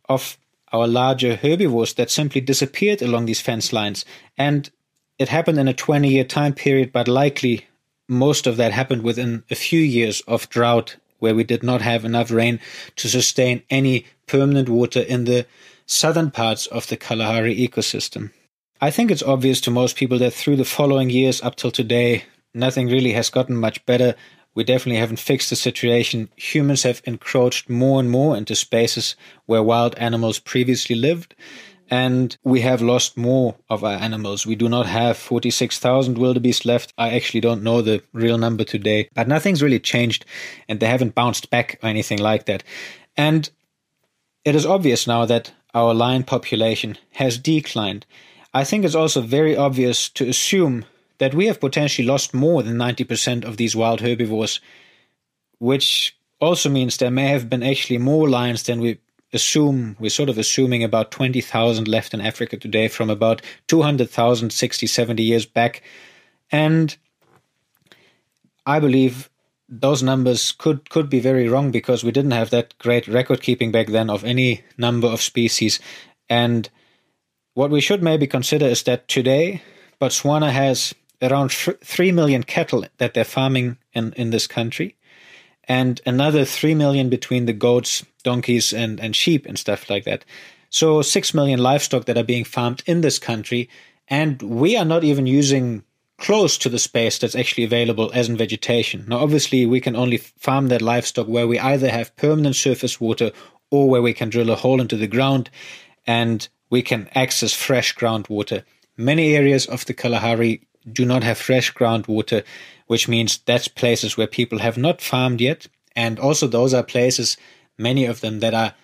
[0.09, 0.39] of
[0.73, 4.07] our larger herbivores that simply disappeared along these fence lines.
[4.39, 4.71] And
[5.19, 7.67] it happened in a 20 year time period, but likely
[8.09, 12.05] most of that happened within a few years of drought where we did not have
[12.05, 12.61] enough rain
[12.97, 15.47] to sustain any permanent water in the
[15.87, 18.31] southern parts of the Kalahari ecosystem.
[18.81, 22.25] I think it's obvious to most people that through the following years up till today,
[22.55, 24.15] nothing really has gotten much better.
[24.55, 26.29] We definitely haven't fixed the situation.
[26.37, 29.17] Humans have encroached more and more into spaces
[29.47, 31.35] where wild animals previously lived
[31.91, 34.47] and we have lost more of our animals.
[34.47, 36.93] We do not have 46,000 wildebeest left.
[36.99, 40.25] I actually don't know the real number today, but nothing's really changed
[40.69, 42.63] and they haven't bounced back or anything like that.
[43.17, 43.49] And
[44.45, 48.07] it is obvious now that our lion population has declined.
[48.53, 50.85] I think it's also very obvious to assume
[51.19, 54.61] that we have potentially lost more than 90% of these wild herbivores,
[55.59, 58.99] which also means there may have been actually more lions than we
[59.33, 64.87] assume we're sort of assuming about 20,000 left in Africa today from about 200,000 60
[64.87, 65.83] 70 years back.
[66.51, 66.97] And
[68.65, 69.29] I believe
[69.69, 73.71] those numbers could could be very wrong because we didn't have that great record keeping
[73.71, 75.79] back then of any number of species.
[76.31, 76.71] And
[77.55, 79.63] what we should maybe consider is that today
[80.01, 84.97] Botswana has around 3 million cattle that they're farming in in this country
[85.69, 90.25] and another 3 million between the goats, donkeys, and, and sheep and stuff like that.
[90.71, 93.69] So 6 million livestock that are being farmed in this country.
[94.09, 95.85] And we are not even using
[96.17, 99.05] close to the space that's actually available as in vegetation.
[99.07, 103.31] Now, obviously, we can only farm that livestock where we either have permanent surface water
[103.71, 105.51] or where we can drill a hole into the ground
[106.07, 108.65] and we can access fresh groundwater.
[108.97, 112.45] Many areas of the Kalahari do not have fresh groundwater,
[112.87, 115.67] which means that's places where people have not farmed yet.
[115.95, 117.37] And also, those are places,
[117.77, 118.75] many of them, that are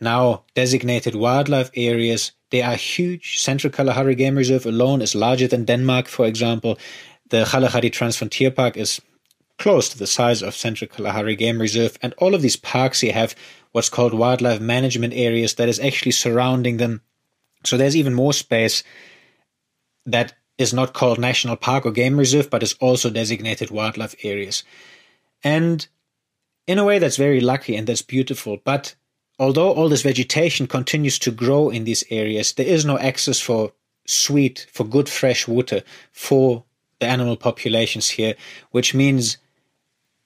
[0.00, 2.32] now designated wildlife areas.
[2.50, 3.38] They are huge.
[3.38, 6.78] Central Kalahari Game Reserve alone is larger than Denmark, for example.
[7.30, 9.00] The Kalahari Transfrontier Park is
[9.58, 11.98] close to the size of Central Kalahari Game Reserve.
[12.00, 13.34] And all of these parks here have
[13.72, 17.02] what's called wildlife management areas that is actually surrounding them.
[17.64, 18.82] So there's even more space
[20.06, 24.64] that is not called national park or game reserve, but is also designated wildlife areas.
[25.42, 25.86] And
[26.66, 28.58] in a way, that's very lucky and that's beautiful.
[28.62, 28.94] But
[29.38, 33.72] although all this vegetation continues to grow in these areas, there is no access for
[34.06, 36.64] sweet, for good fresh water for
[36.98, 38.34] the animal populations here,
[38.72, 39.38] which means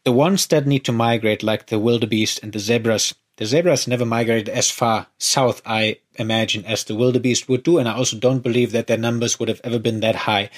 [0.05, 4.05] the ones that need to migrate, like the wildebeest and the zebras, the zebras never
[4.05, 8.43] migrated as far south, I imagine, as the wildebeest would do, and I also don't
[8.43, 10.51] believe that their numbers would have ever been that high.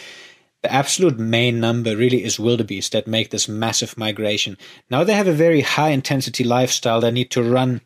[0.62, 4.56] The absolute main number really is wildebeest that make this massive migration.
[4.90, 7.00] Now they have a very high intensity lifestyle.
[7.00, 7.82] They need to run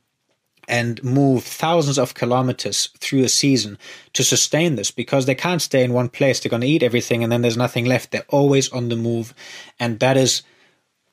[0.68, 3.78] and move thousands of kilometers through a season
[4.12, 6.38] to sustain this because they can't stay in one place.
[6.38, 8.10] They're going to eat everything and then there's nothing left.
[8.10, 9.34] They're always on the move.
[9.80, 10.42] And that is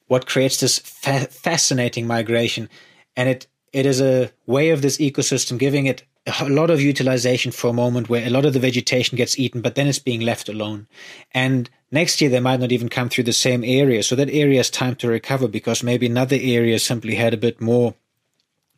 [0.07, 2.69] what creates this fa- fascinating migration.
[3.15, 6.01] And it, it is a way of this ecosystem giving it
[6.39, 9.59] a lot of utilization for a moment where a lot of the vegetation gets eaten,
[9.59, 10.87] but then it's being left alone.
[11.33, 14.01] And next year they might not even come through the same area.
[14.01, 17.59] So that area has time to recover because maybe another area simply had a bit
[17.59, 17.95] more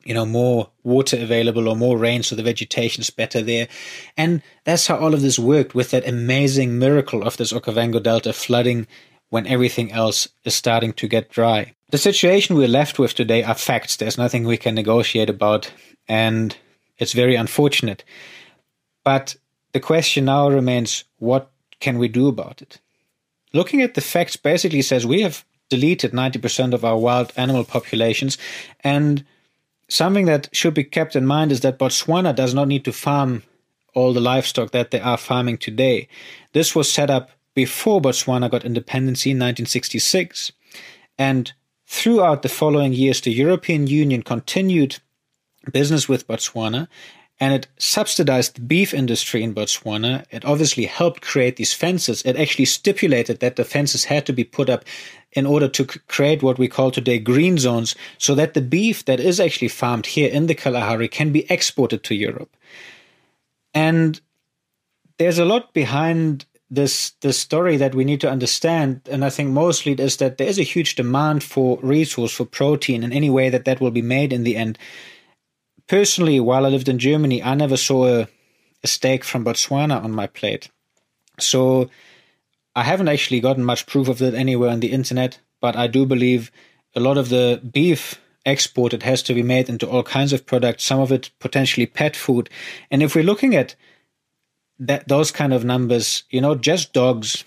[0.04, 3.68] you know, more water available or more rain, so the vegetation is better there.
[4.16, 8.32] And that's how all of this worked with that amazing miracle of this Okavango Delta
[8.32, 8.88] flooding
[9.30, 11.76] when everything else is starting to get dry.
[11.90, 13.96] The situation we're left with today are facts.
[13.96, 15.72] There's nothing we can negotiate about,
[16.06, 16.54] and
[16.98, 18.04] it's very unfortunate.
[19.06, 19.38] But
[19.72, 22.82] the question now remains what can we do about it?
[23.54, 28.38] Looking at the facts basically says we have deleted 90% of our wild animal populations
[28.82, 29.26] and
[29.88, 33.44] something that should be kept in mind is that Botswana does not need to farm
[33.94, 36.10] all the livestock that they are farming today.
[36.52, 40.52] This was set up before Botswana got independence in 1966.
[41.18, 41.54] And
[41.88, 44.98] throughout the following years, the European Union continued
[45.72, 46.88] business with Botswana
[47.40, 50.26] and it subsidized the beef industry in Botswana.
[50.32, 52.24] It obviously helped create these fences.
[52.24, 54.86] It actually stipulated that the fences had to be put up
[55.34, 59.20] in order to create what we call today green zones so that the beef that
[59.20, 62.56] is actually farmed here in the Kalahari can be exported to Europe.
[63.74, 64.20] And
[65.18, 69.50] there's a lot behind this this story that we need to understand and i think
[69.50, 73.30] mostly it is that there is a huge demand for resource for protein in any
[73.30, 74.78] way that that will be made in the end
[75.88, 78.28] personally, while I lived in Germany, I never saw a,
[78.84, 80.70] a steak from Botswana on my plate.
[81.40, 81.90] So
[82.76, 86.06] I haven't actually gotten much proof of that anywhere on the internet, but I do
[86.06, 86.52] believe
[86.96, 90.84] a lot of the beef exported has to be made into all kinds of products,
[90.84, 92.50] some of it potentially pet food.
[92.90, 93.76] And if we're looking at
[94.80, 97.44] that those kind of numbers, you know, just dogs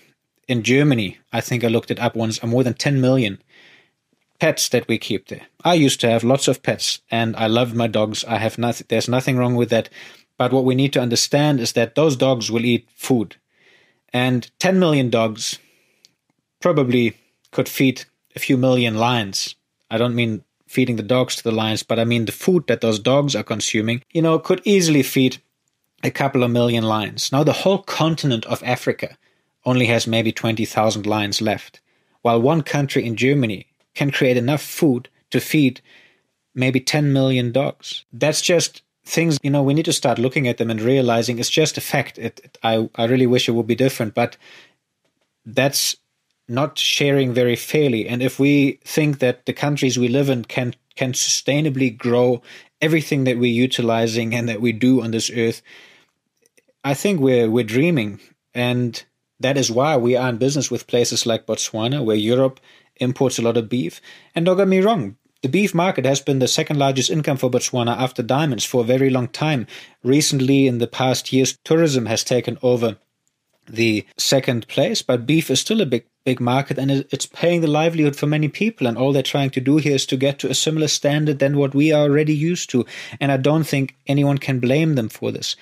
[0.47, 3.41] in Germany, I think I looked it up once, are more than 10 million
[4.39, 5.43] pets that we keep there.
[5.63, 8.25] I used to have lots of pets and I loved my dogs.
[8.25, 9.89] I have nothing, there's nothing wrong with that.
[10.37, 13.35] But what we need to understand is that those dogs will eat food.
[14.11, 15.59] And 10 million dogs
[16.59, 17.17] probably
[17.51, 19.55] could feed a few million lions.
[19.89, 22.81] I don't mean feeding the dogs to the lions, but I mean the food that
[22.81, 25.41] those dogs are consuming, you know, could easily feed
[26.03, 27.31] a couple of million lions.
[27.31, 29.17] Now, the whole continent of Africa
[29.65, 31.81] only has maybe 20,000 lions left,
[32.21, 35.81] while one country in Germany can create enough food to feed
[36.53, 38.05] maybe 10 million dogs.
[38.11, 41.49] That's just things, you know, we need to start looking at them and realizing it's
[41.49, 42.17] just a fact.
[42.17, 44.37] It, it, I, I really wish it would be different, but
[45.45, 45.95] that's
[46.47, 48.07] not sharing very fairly.
[48.07, 52.41] And if we think that the countries we live in can can sustainably grow
[52.81, 55.61] everything that we're utilizing and that we do on this earth,
[56.83, 58.19] I think we're we're dreaming.
[58.53, 59.03] And
[59.39, 62.59] that is why we are in business with places like Botswana, where Europe
[62.97, 64.01] imports a lot of beef.
[64.35, 67.49] And don't get me wrong, the beef market has been the second largest income for
[67.49, 69.65] Botswana after diamonds for a very long time.
[70.03, 72.97] Recently, in the past years, tourism has taken over
[73.67, 77.67] the second place, but beef is still a big big market and it's paying the
[77.67, 80.49] livelihood for many people and all they're trying to do here is to get to
[80.49, 82.85] a similar standard than what we are already used to
[83.19, 85.55] and i don't think anyone can blame them for this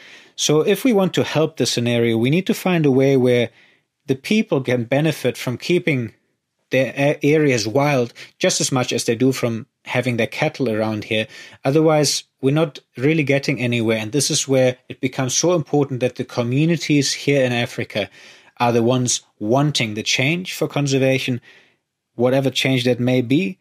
[0.46, 3.50] so if we want to help the scenario we need to find a way where
[4.10, 6.14] the people can benefit from keeping
[6.72, 11.28] their areas wild just as much as they do from having their cattle around here.
[11.66, 13.98] Otherwise, we're not really getting anywhere.
[13.98, 18.10] And this is where it becomes so important that the communities here in Africa
[18.58, 21.42] are the ones wanting the change for conservation,
[22.16, 23.58] whatever change that may be,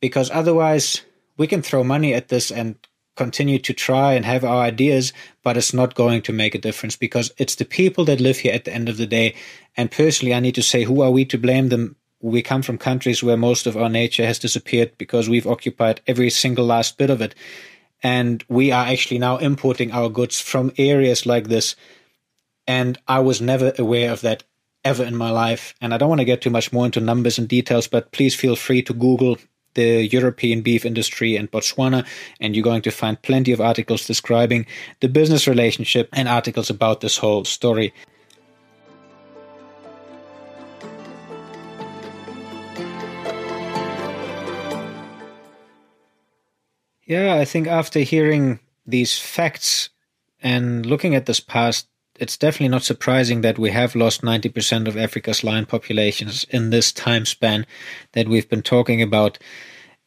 [0.00, 1.02] because otherwise
[1.36, 2.76] we can throw money at this and
[3.18, 6.96] continue to try and have our ideas, but it's not going to make a difference
[6.96, 9.34] because it's the people that live here at the end of the day.
[9.76, 12.78] And personally, I need to say, who are we to blame them we come from
[12.78, 17.10] countries where most of our nature has disappeared because we've occupied every single last bit
[17.10, 17.34] of it.
[18.02, 21.76] And we are actually now importing our goods from areas like this.
[22.66, 24.44] And I was never aware of that
[24.84, 25.74] ever in my life.
[25.80, 28.34] And I don't want to get too much more into numbers and details, but please
[28.34, 29.38] feel free to Google
[29.78, 32.04] the European beef industry and Botswana,
[32.40, 34.66] and you're going to find plenty of articles describing
[34.98, 37.94] the business relationship and articles about this whole story.
[47.06, 49.90] Yeah, I think after hearing these facts
[50.42, 51.86] and looking at this past,
[52.18, 56.92] it's definitely not surprising that we have lost 90% of Africa's lion populations in this
[56.92, 57.66] time span
[58.12, 59.38] that we've been talking about.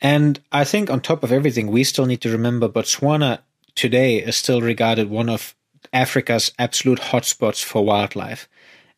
[0.02, 3.40] And I think on top of everything, we still need to remember Botswana
[3.76, 5.56] today is still regarded one of
[5.94, 8.50] Africa's absolute hotspots for wildlife.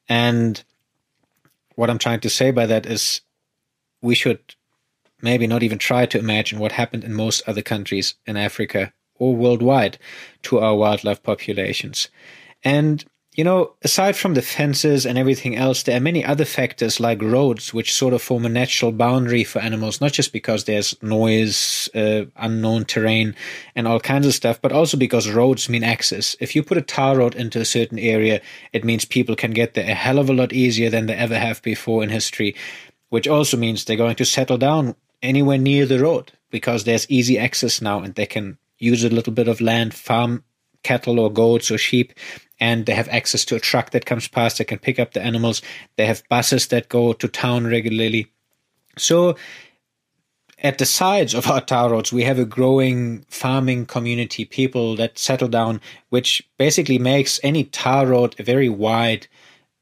[0.10, 0.64] And
[1.76, 3.22] what I'm trying to say by that is
[4.02, 4.56] we should
[5.22, 9.36] maybe not even try to imagine what happened in most other countries in Africa or
[9.36, 9.98] worldwide
[10.44, 12.10] to our wildlife populations.
[12.64, 13.04] And
[13.36, 17.22] you know, aside from the fences and everything else, there are many other factors like
[17.22, 21.90] roads, which sort of form a natural boundary for animals, not just because there's noise,
[21.96, 23.36] uh, unknown terrain,
[23.76, 26.36] and all kinds of stuff, but also because roads mean access.
[26.40, 28.40] If you put a tar road into a certain area,
[28.72, 31.38] it means people can get there a hell of a lot easier than they ever
[31.38, 32.56] have before in history,
[33.10, 37.40] which also means they're going to settle down anywhere near the road because there's easy
[37.40, 40.44] access now and they can use a little bit of land, farm
[40.84, 42.14] cattle or goats or sheep,
[42.60, 45.22] and they have access to a truck that comes past that can pick up the
[45.22, 45.62] animals.
[45.98, 48.32] They have buses that go to town regularly.
[48.98, 49.36] So,
[50.60, 55.20] at the sides of our tar roads, we have a growing farming community, people that
[55.20, 59.28] settle down, which basically makes any tar road a very wide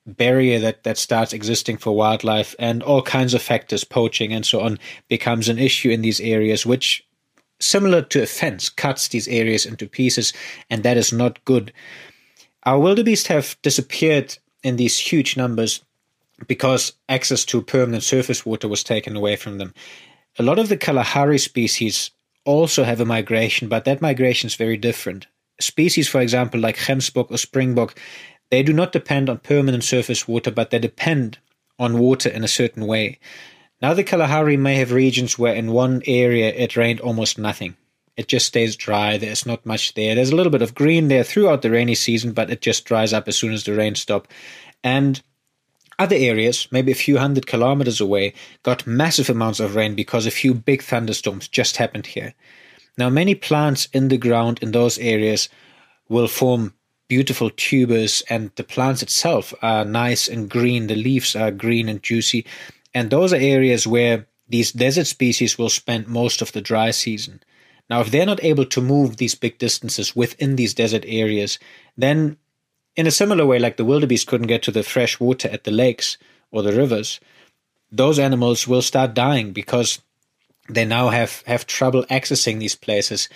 [0.07, 4.61] barrier that, that starts existing for wildlife and all kinds of factors, poaching and so
[4.61, 7.05] on, becomes an issue in these areas, which
[7.62, 10.34] similar to a fence, cuts these areas into pieces,
[10.70, 11.72] and that is not good.
[12.64, 15.84] Our wildebeest have disappeared in these huge numbers
[16.47, 19.74] because access to permanent surface water was taken away from them.
[20.39, 22.12] A lot of the Kalahari species
[22.45, 25.28] also have a migration, but that migration is very different.
[25.59, 27.99] Species, for example, like gemsbok or springbok,
[28.49, 31.38] they do not depend on permanent surface water, but they depend
[31.80, 33.20] on water in a certain way.
[33.82, 37.75] Now, the Kalahari may have regions where in one area it rained almost nothing.
[38.15, 39.17] It just stays dry.
[39.17, 40.13] There's not much there.
[40.13, 43.13] There's a little bit of green there throughout the rainy season, but it just dries
[43.13, 44.29] up as soon as the rain stops.
[44.84, 45.21] And
[45.97, 50.32] other areas, maybe a few hundred kilometers away, got massive amounts of rain because a
[50.32, 52.34] few big thunderstorms just happened here.
[52.97, 55.49] Now, many plants in the ground in those areas
[56.09, 56.73] will form
[57.07, 60.88] beautiful tubers, and the plants itself are nice and green.
[60.88, 62.45] The leaves are green and juicy.
[62.93, 67.41] And those are areas where these desert species will spend most of the dry season.
[67.89, 71.59] Now, if they're not able to move these big distances within these desert areas,
[71.97, 72.37] then
[72.95, 75.71] in a similar way, like the wildebeest couldn't get to the fresh water at the
[75.71, 76.17] lakes
[76.51, 77.19] or the rivers,
[77.91, 79.99] those animals will start dying because
[80.69, 83.29] they now have, have trouble accessing these places.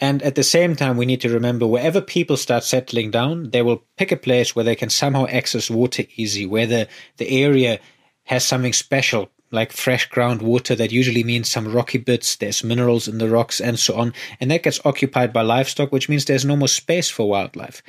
[0.00, 3.62] And at the same time, we need to remember wherever people start settling down, they
[3.62, 6.88] will pick a place where they can somehow access water easy, where the,
[7.18, 7.78] the area
[8.32, 13.18] has something special like fresh groundwater that usually means some rocky bits there's minerals in
[13.18, 16.56] the rocks and so on and that gets occupied by livestock which means there's no
[16.56, 17.82] more space for wildlife.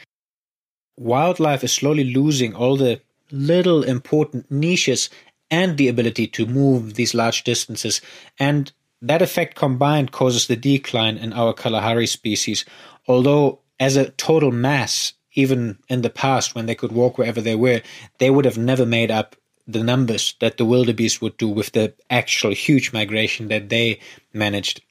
[0.98, 3.00] Wildlife is slowly losing all the
[3.32, 5.10] little important niches
[5.50, 8.02] and the ability to move these large distances
[8.38, 12.66] and that effect combined causes the decline in our kalahari species
[13.08, 17.56] although as a total mass even in the past when they could walk wherever they
[17.56, 17.82] were
[18.20, 19.38] they would have never made up
[19.68, 24.00] the numbers that the wildebeest would do with the actual huge migration that they
[24.34, 24.82] managed.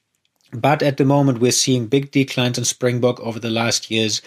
[0.51, 4.21] But at the moment, we're seeing big declines in springbok over the last years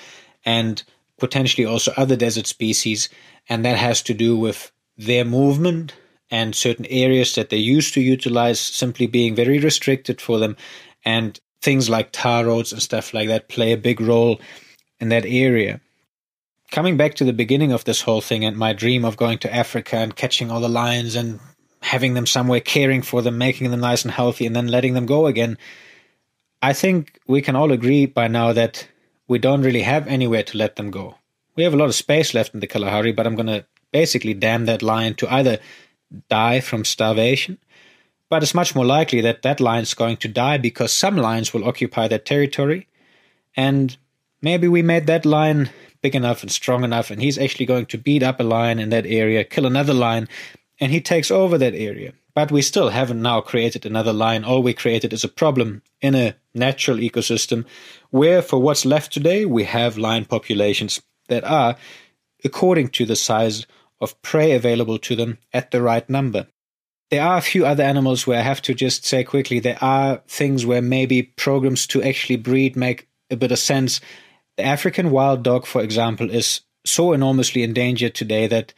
[0.45, 0.83] and
[1.19, 3.09] potentially also other desert species.
[3.49, 5.95] And that has to do with their movement
[6.31, 10.57] and certain areas that they used to utilize simply being very restricted for them.
[11.05, 14.41] And things like tar roads and stuff like that play a big role
[15.01, 15.81] in that area
[16.71, 19.55] coming back to the beginning of this whole thing and my dream of going to
[19.55, 21.41] Africa and catching all the lions and
[21.81, 25.07] having them somewhere, caring for them, making them nice and healthy, and then letting them
[25.07, 25.57] go again.
[26.63, 28.89] I think we can all agree by now that
[29.29, 31.17] we don't really have anywhere to let them go.
[31.55, 34.35] We have a lot of space left in the Kalahari, but I'm going to basically
[34.35, 35.59] damn that lion to either
[36.29, 37.59] die from starvation,
[38.29, 41.67] but it's much more likely that that lion's going to die because some lions will
[41.67, 42.89] occupy that territory,
[43.57, 43.97] and
[44.43, 45.71] maybe we made that lion
[46.07, 48.91] big enough and strong enough, and he's actually going to beat up a lion in
[48.91, 50.29] that area, kill another lion,
[50.79, 52.13] and he takes over that area.
[52.33, 54.45] But we still haven't now created another lion.
[54.45, 57.65] All we created is a problem in a natural ecosystem
[58.11, 61.75] where, for what's left today, we have lion populations that are,
[62.45, 63.67] according to the size
[64.01, 66.47] of prey available to them, at the right number.
[67.11, 70.23] There are a few other animals where I have to just say quickly there are
[70.29, 74.01] things where maybe programs to actually breed make a bit of sense.
[74.57, 78.73] The African wild dog, for example, is so enormously endangered today that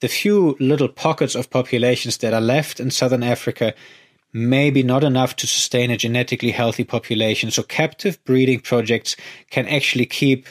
[0.00, 3.74] the few little pockets of populations that are left in southern Africa
[4.32, 7.50] may be not enough to sustain a genetically healthy population.
[7.50, 9.16] So, captive breeding projects
[9.50, 10.46] can actually keep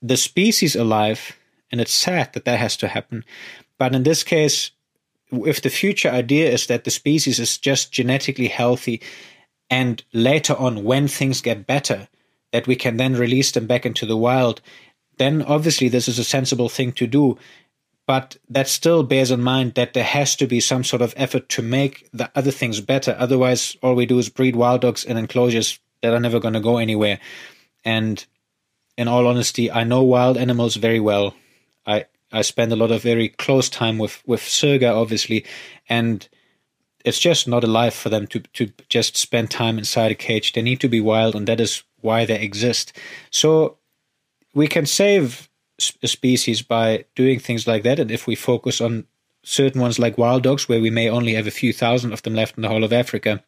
[0.00, 1.36] the species alive,
[1.70, 3.24] and it's sad that that has to happen.
[3.78, 4.70] But in this case,
[5.30, 9.02] if the future idea is that the species is just genetically healthy,
[9.68, 12.08] and later on, when things get better,
[12.52, 14.60] that we can then release them back into the wild,
[15.18, 17.38] then obviously this is a sensible thing to do.
[18.06, 21.48] But that still bears in mind that there has to be some sort of effort
[21.50, 23.14] to make the other things better.
[23.18, 26.60] Otherwise, all we do is breed wild dogs in enclosures that are never going to
[26.60, 27.20] go anywhere.
[27.84, 28.24] And
[28.96, 31.34] in all honesty, I know wild animals very well.
[31.86, 35.44] I I spend a lot of very close time with with Sirga, obviously,
[35.88, 36.28] and
[37.04, 40.52] it's just not a life for them to to just spend time inside a cage.
[40.52, 42.92] They need to be wild, and that is why they exist.
[43.30, 43.78] So
[44.54, 45.48] we can save
[46.02, 49.06] a species by doing things like that, and if we focus on
[49.42, 52.34] certain ones like wild dogs, where we may only have a few thousand of them
[52.34, 53.42] left in the whole of Africa.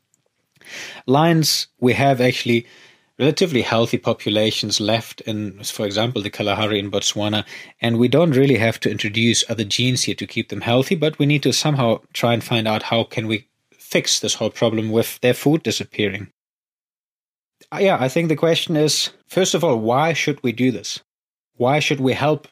[1.06, 2.66] Lions, we have actually
[3.18, 7.44] relatively healthy populations left in, for example, the Kalahari in Botswana.
[7.80, 11.18] And we don't really have to introduce other genes here to keep them healthy, but
[11.18, 14.90] we need to somehow try and find out how can we fix this whole problem
[14.90, 16.32] with their food disappearing.
[17.70, 21.00] Uh, yeah, I think the question is first of all, why should we do this?
[21.56, 22.48] Why should we help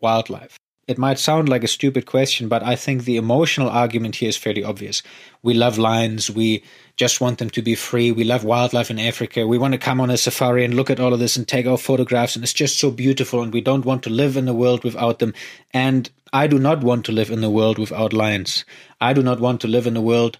[0.00, 0.58] wildlife?
[0.88, 4.38] It might sound like a stupid question, but I think the emotional argument here is
[4.38, 5.02] fairly obvious.
[5.42, 6.30] We love lions.
[6.30, 6.64] We
[6.96, 8.10] just want them to be free.
[8.10, 9.46] We love wildlife in Africa.
[9.46, 11.66] We want to come on a safari and look at all of this and take
[11.66, 12.36] our photographs.
[12.36, 13.42] And it's just so beautiful.
[13.42, 15.34] And we don't want to live in a world without them.
[15.74, 18.64] And I do not want to live in a world without lions.
[18.98, 20.38] I do not want to live in a world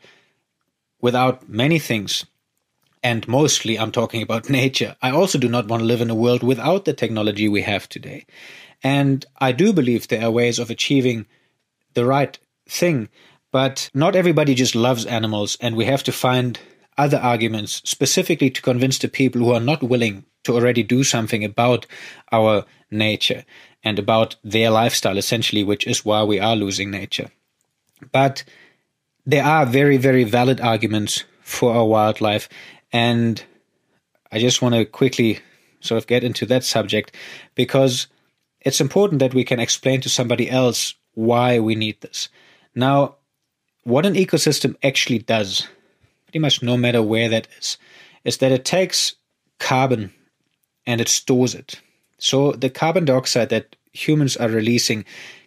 [1.03, 2.24] without many things.
[3.03, 4.96] And mostly, I'm talking about nature.
[5.03, 7.88] I also do not want to live in a world without the technology we have
[7.88, 8.26] today.
[8.82, 11.26] And I do believe there are ways of achieving
[11.94, 12.38] the right
[12.68, 13.09] thing,
[13.51, 16.61] but not everybody just loves animals, and we have to find
[16.96, 21.44] other arguments specifically to convince the people who are not willing to already do something
[21.44, 21.86] about
[22.32, 23.44] our nature
[23.84, 27.30] and about their lifestyle, essentially, which is why we are losing nature.
[28.12, 28.44] But
[29.24, 32.49] there are very, very valid arguments for our wildlife,
[32.93, 33.43] and
[34.30, 35.41] I just want to quickly
[35.80, 37.14] sort of get into that subject
[37.55, 38.09] because
[38.61, 42.28] it's important that we can explain to somebody else why we need this.
[42.74, 43.16] Now,
[43.84, 45.66] what an ecosystem actually does,
[46.26, 47.78] pretty much no matter where that is,
[48.24, 49.14] is that it takes
[49.59, 50.12] carbon
[50.86, 51.80] and it stores it.
[52.18, 55.05] So the carbon dioxide that humans are releasing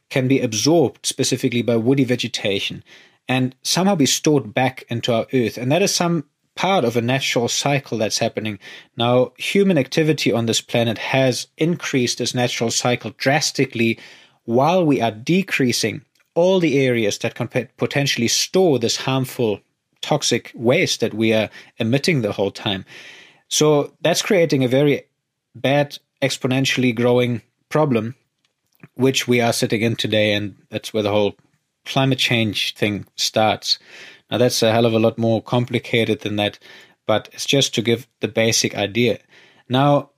[0.10, 2.84] can be absorbed specifically by woody vegetation
[3.28, 5.58] and somehow be stored back into our earth.
[5.58, 6.26] And that is some
[6.56, 8.60] part of a natural cycle that's happening.
[8.98, 14.00] Now, human activity on this planet has increased this natural cycle drastically
[14.46, 16.04] while we are decreasing
[16.36, 17.48] all the areas that can
[17.78, 19.60] potentially store this harmful
[20.02, 22.86] toxic waste that we are emitting the whole time.
[23.48, 25.04] So that's creating a very
[25.54, 28.16] bad, exponentially growing problem,
[28.96, 30.34] which we are sitting in today.
[30.34, 31.36] And that's where the whole
[31.86, 33.78] climate change thing starts.
[34.32, 36.58] Now, that's a hell of a lot more complicated than that,
[37.06, 39.20] but it's just to give the basic idea.
[39.68, 40.12] Now,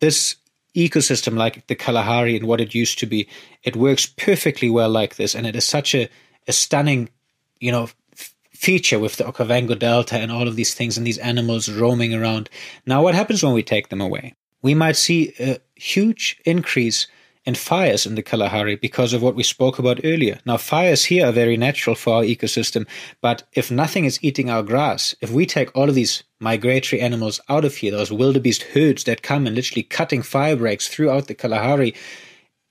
[0.00, 0.36] this
[0.74, 3.28] ecosystem, like the Kalahari and what it used to be,
[3.64, 6.08] it works perfectly well like this, and it is such a,
[6.46, 7.08] a stunning,
[7.60, 7.90] you know,
[8.52, 12.48] feature with the Okavango Delta and all of these things and these animals roaming around.
[12.86, 14.34] Now, what happens when we take them away?
[14.62, 17.08] We might see a huge increase
[17.44, 20.38] and fires in the Kalahari because of what we spoke about earlier.
[20.46, 22.86] Now, fires here are very natural for our ecosystem,
[23.20, 27.40] but if nothing is eating our grass, if we take all of these migratory animals
[27.48, 31.34] out of here, those wildebeest herds that come and literally cutting fire breaks throughout the
[31.34, 31.94] Kalahari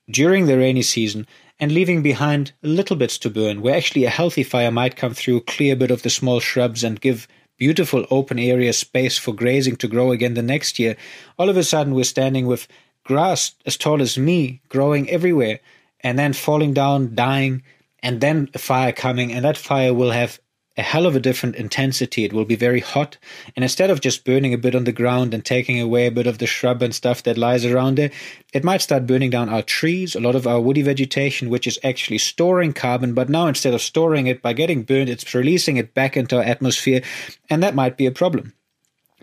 [0.09, 1.27] during the rainy season
[1.59, 5.41] and leaving behind little bits to burn, where actually a healthy fire might come through,
[5.41, 7.27] clear a bit of the small shrubs and give
[7.61, 10.97] beautiful open area space for grazing to grow again the next year,
[11.37, 12.67] all of a sudden we're standing with
[13.03, 15.59] grass as tall as me growing everywhere
[16.01, 17.63] and then falling down, dying,
[18.03, 20.39] and then a fire coming, and that fire will have
[20.77, 22.23] a hell of a different intensity.
[22.23, 23.17] It will be very hot,
[23.55, 26.27] and instead of just burning a bit on the ground and taking away a bit
[26.27, 28.09] of the shrub and stuff that lies around there,
[28.53, 31.77] it might start burning down our trees, a lot of our woody vegetation, which is
[31.83, 33.13] actually storing carbon.
[33.13, 36.43] But now instead of storing it by getting burned, it's releasing it back into our
[36.43, 37.03] atmosphere,
[37.49, 38.53] and that might be a problem.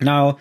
[0.00, 0.38] Now,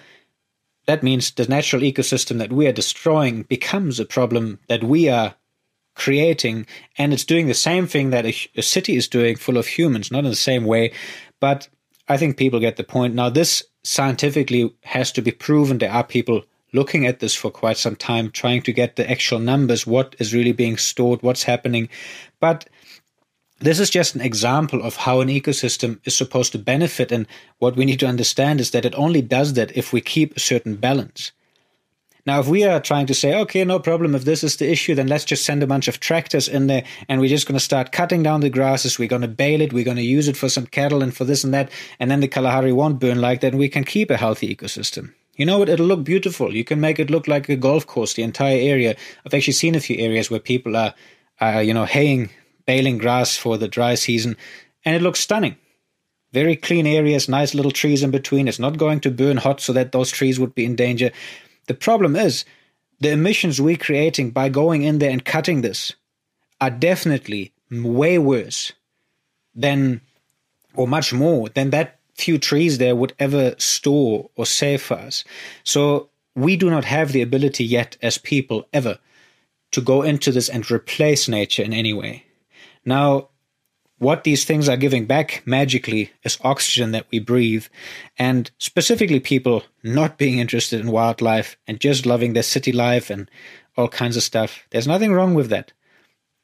[0.87, 5.35] that means the natural ecosystem that we are destroying becomes a problem that we are
[5.95, 6.65] creating,
[6.97, 10.11] and it's doing the same thing that a, a, city is doing, full of humans,
[10.11, 10.93] not in the same way.
[11.39, 11.67] But
[12.07, 13.15] I think people get the point.
[13.15, 15.79] Now, this scientifically has to be proven.
[15.79, 19.39] There are people looking at this for quite some time, trying to get the actual
[19.39, 21.89] numbers, what is really being stored, what's happening.
[22.39, 22.69] But
[23.59, 27.11] this is just an example of how an ecosystem is supposed to benefit.
[27.11, 27.27] And
[27.59, 30.39] what we need to understand is that it only does that if we keep a
[30.39, 31.31] certain balance.
[32.27, 34.93] Now, if we are trying to say, okay, no problem, if this is the issue,
[34.93, 37.63] then let's just send a bunch of tractors in there and we're just going to
[37.63, 38.99] start cutting down the grasses.
[38.99, 39.71] We're going to bale it.
[39.71, 41.71] We're going to use it for some cattle and for this and that.
[42.01, 43.53] And then the Kalahari won't burn like that.
[43.53, 45.13] And we can keep a healthy ecosystem.
[45.37, 45.69] You know what?
[45.69, 46.53] It'll look beautiful.
[46.53, 48.97] You can make it look like a golf course, the entire area.
[49.25, 50.93] I've actually seen a few areas where people are,
[51.39, 52.29] are you know, haying,
[52.67, 54.37] baling grass for the dry season,
[54.85, 55.55] and it looks stunning.
[56.33, 58.47] Very clean areas, nice little trees in between.
[58.47, 61.11] It's not going to burn hot so that those trees would be in danger.
[61.65, 62.45] The problem is
[62.99, 65.93] the emissions we're creating by going in there and cutting this
[66.61, 68.73] are definitely way worse
[69.55, 70.01] than,
[70.75, 75.23] or much more than that few trees there would ever store or save for us.
[75.63, 78.99] So we do not have the ability yet as people ever
[79.71, 82.26] to go into this and replace nature in any way.
[82.87, 83.31] Now,
[83.97, 87.65] what these things are giving back magically is oxygen that we breathe,
[88.17, 93.29] and specifically people not being interested in wildlife and just loving their city life and
[93.75, 94.63] all kinds of stuff.
[94.69, 95.73] There's nothing wrong with that.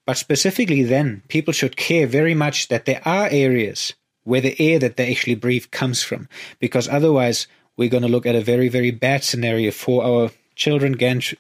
[0.06, 3.94] But specifically, then, people should care very much that there are areas
[4.26, 6.28] where the air that they actually breathe comes from,
[6.60, 10.92] because otherwise, we're going to look at a very, very bad scenario for our children,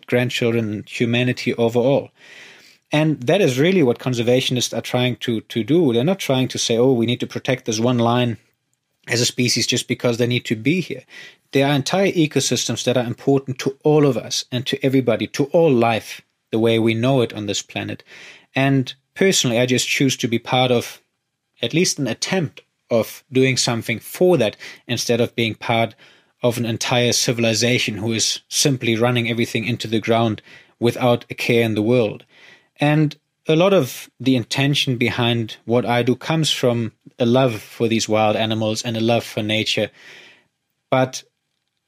[0.07, 2.09] grandchildren, and humanity overall.
[2.93, 5.91] And that is really what conservationists are trying to, to do.
[5.91, 8.37] They're not trying to say, oh, we need to protect this one line
[9.07, 11.03] as a species just because they need to be here.
[11.53, 15.45] There are entire ecosystems that are important to all of us and to everybody, to
[15.45, 16.21] all life,
[16.51, 18.03] the way we know it on this planet.
[18.55, 21.01] And personally, I just choose to be part of
[21.63, 24.55] at least an attempt of doing something for that
[24.87, 25.95] instead of being part
[26.43, 30.43] of an entire civilization who is simply running everything into the ground
[30.79, 32.23] without a care in the world.
[32.79, 33.15] And
[33.47, 38.07] a lot of the intention behind what I do comes from a love for these
[38.07, 39.91] wild animals and a love for nature.
[40.89, 41.23] But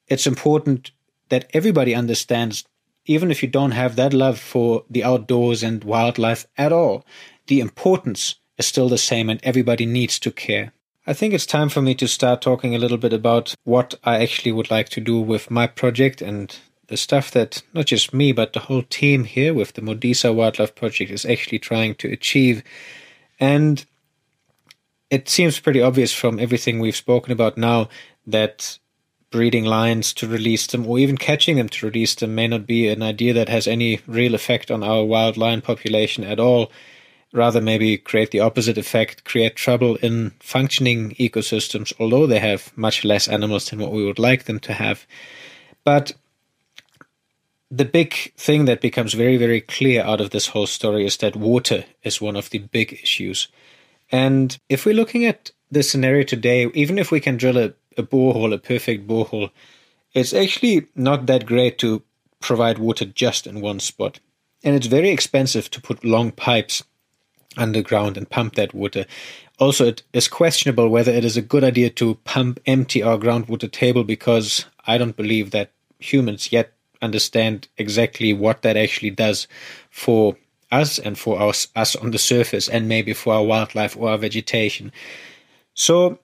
[0.08, 0.92] it's important
[1.30, 2.66] that everybody understands,
[3.06, 7.06] even if you don't have that love for the outdoors and wildlife at all,
[7.48, 10.74] the importance is still the same and everybody needs to care.
[11.08, 14.22] I think it's time for me to start talking a little bit about what I
[14.22, 16.58] actually would like to do with my project and
[16.88, 20.76] the stuff that not just me, but the whole team here with the Modisa Wildlife
[20.76, 22.64] Project is actually trying to achieve.
[23.40, 23.86] And
[25.10, 27.90] it seems pretty obvious from everything we've spoken about now
[28.28, 28.80] that
[29.32, 32.88] breeding lions to release them or even catching them to release them may not be
[32.88, 36.72] an idea that has any real effect on our wild lion population at all.
[37.34, 43.04] Rather, maybe create the opposite effect, create trouble in functioning ecosystems, although they have much
[43.04, 45.06] less animals than what we would like them to have.
[45.84, 46.14] But
[47.76, 51.36] the big thing that becomes very, very clear out of this whole story is that
[51.36, 53.50] water is one of the big issues.
[54.12, 58.04] And if we're looking at the scenario today, even if we can drill a, a
[58.04, 59.52] borehole, a perfect borehole,
[60.14, 62.02] it's actually not that great to
[62.40, 64.22] provide water just in one spot.
[64.64, 66.82] And it's very expensive to put long pipes
[67.58, 69.06] underground and pump that water.
[69.60, 73.70] Also, it is questionable whether it is a good idea to pump empty our groundwater
[73.70, 79.48] table because I don't believe that humans yet understand exactly what that actually does
[79.90, 80.38] for
[80.72, 84.18] us and for us, us on the surface and maybe for our wildlife or our
[84.18, 84.92] vegetation.
[85.74, 86.20] So,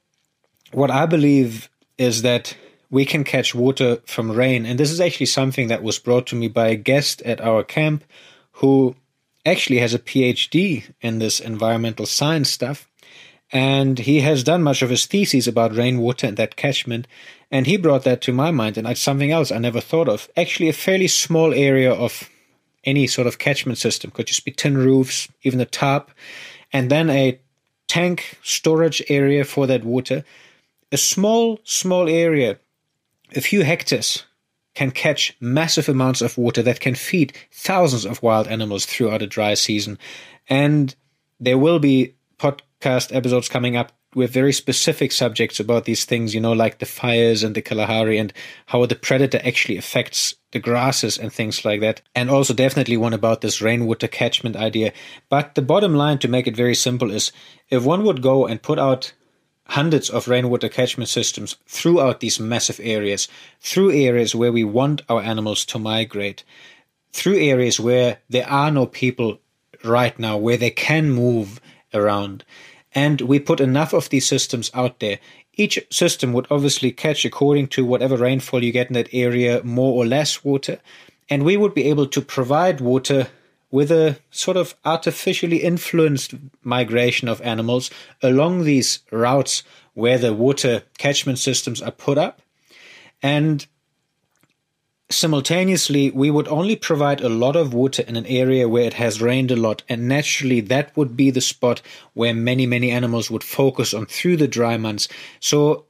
[0.72, 2.56] what I believe is that
[2.90, 4.66] we can catch water from rain.
[4.66, 7.64] And this is actually something that was brought to me by a guest at our
[7.64, 8.04] camp
[8.54, 8.96] who
[9.46, 12.88] actually has a PhD in this environmental science stuff.
[13.52, 17.08] And he has done much of his thesis about rainwater and that catchment.
[17.50, 20.30] And he brought that to my mind, and it's something else I never thought of.
[20.38, 22.30] Actually, a fairly small area of
[22.86, 26.12] any sort of catchment system could just be tin roofs, even the tarp,
[26.72, 27.40] and then a
[27.88, 30.24] tank storage area for that water.
[30.94, 32.58] A small, small area,
[33.36, 34.24] a few hectares,
[34.74, 39.28] can catch massive amounts of water that can feed thousands of wild animals throughout a
[39.28, 40.00] dry season.
[40.50, 40.96] And
[41.40, 42.16] there will be
[42.82, 46.86] podcast episodes coming up with very specific subjects about these things, you know, like the
[46.86, 48.34] fires and the Kalahari and
[48.66, 52.02] how the predator actually affects the grasses and things like that.
[52.16, 54.92] And also definitely one about this rainwater catchment idea.
[55.30, 57.32] But the bottom line to make it very simple is
[57.70, 59.14] if one would go and put out
[59.68, 63.28] hundreds of rainwater catchment systems throughout these massive areas,
[63.62, 66.44] through areas where we want our animals to migrate,
[67.14, 69.40] through areas where there are no people
[69.86, 71.62] right now, where they can move
[71.94, 72.44] around,
[72.94, 75.20] and we put enough of these systems out there.
[75.54, 79.94] Each system would obviously catch according to whatever rainfall you get in that area, more
[79.94, 80.80] or less water.
[81.30, 83.28] And we would be able to provide water
[83.70, 87.90] with a sort of artificially influenced migration of animals
[88.22, 89.64] along these routes
[89.94, 92.42] where the water catchment systems are put up.
[93.24, 93.66] And
[95.12, 99.22] simultaneously, we would only provide a lot of water in an area where it has
[99.22, 101.82] rained a lot, and naturally, that would be the spot
[102.14, 105.08] where many, many animals would focus on through the dry months.
[105.40, 105.86] So,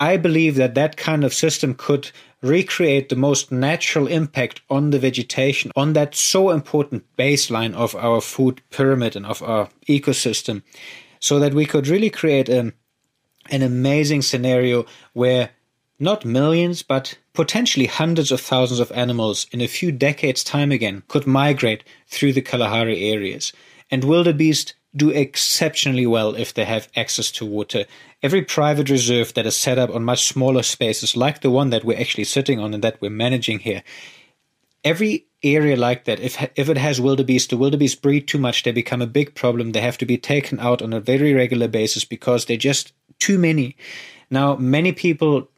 [0.00, 2.10] I believe that that kind of system could
[2.42, 8.22] recreate the most natural impact on the vegetation, on that so important baseline of our
[8.22, 10.62] food pyramid and of our ecosystem,
[11.18, 12.72] so that we could really create a,
[13.50, 15.50] an amazing scenario where
[16.00, 21.02] not millions, but potentially hundreds of thousands of animals in a few decades' time again
[21.08, 23.52] could migrate through the Kalahari areas.
[23.90, 27.84] And wildebeest do exceptionally well if they have access to water.
[28.22, 31.84] Every private reserve that is set up on much smaller spaces, like the one that
[31.84, 33.82] we're actually sitting on and that we're managing here,
[34.84, 38.72] every area like that, if if it has wildebeest, the wildebeest breed too much, they
[38.72, 39.72] become a big problem.
[39.72, 43.38] They have to be taken out on a very regular basis because they're just too
[43.38, 43.76] many.
[44.30, 45.48] Now, many people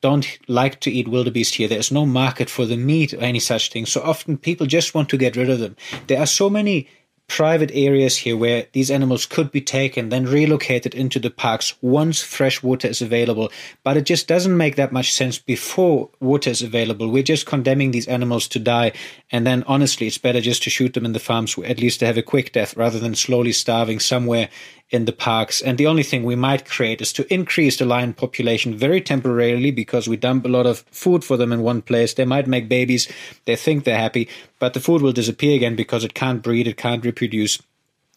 [0.00, 1.68] don't like to eat wildebeest here.
[1.68, 3.86] There's no market for the meat or any such thing.
[3.86, 5.76] So often people just want to get rid of them.
[6.06, 6.88] There are so many
[7.30, 12.20] private areas here where these animals could be taken, then relocated into the parks once
[12.20, 13.52] fresh water is available.
[13.84, 17.08] But it just doesn't make that much sense before water is available.
[17.08, 18.92] We're just condemning these animals to die.
[19.30, 22.06] And then honestly, it's better just to shoot them in the farms, at least to
[22.06, 24.48] have a quick death rather than slowly starving somewhere
[24.90, 25.62] in the parks.
[25.62, 29.70] And the only thing we might create is to increase the lion population very temporarily
[29.70, 32.14] because we dump a lot of food for them in one place.
[32.14, 33.10] They might make babies.
[33.44, 34.28] They think they're happy,
[34.58, 37.60] but the food will disappear again because it can't breed, it can't reproduce.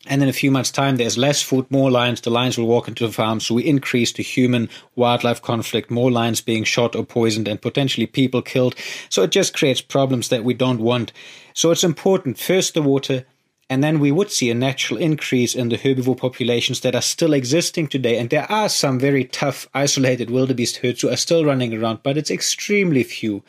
[0.05, 2.19] And in a few months' time, there's less food, more lions.
[2.19, 3.39] The lions will walk into the farm.
[3.39, 8.05] So we increase the human wildlife conflict, more lions being shot or poisoned, and potentially
[8.05, 8.75] people killed.
[9.07, 11.13] So it just creates problems that we don't want.
[11.53, 13.25] So it's important first the water,
[13.69, 17.33] and then we would see a natural increase in the herbivore populations that are still
[17.33, 18.17] existing today.
[18.17, 22.17] And there are some very tough, isolated wildebeest herds who are still running around, but
[22.17, 23.43] it's extremely few.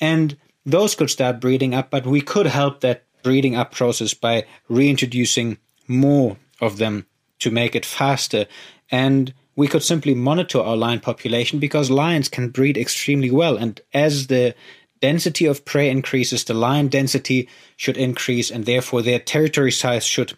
[0.00, 4.44] And those could start breeding up, but we could help that breeding up process by
[4.68, 7.06] reintroducing more of them
[7.40, 8.46] to make it faster.
[8.90, 13.56] And we could simply monitor our lion population because lions can breed extremely well.
[13.56, 14.54] And as the
[15.00, 20.36] density of prey increases, the lion density should increase, and therefore their territory size should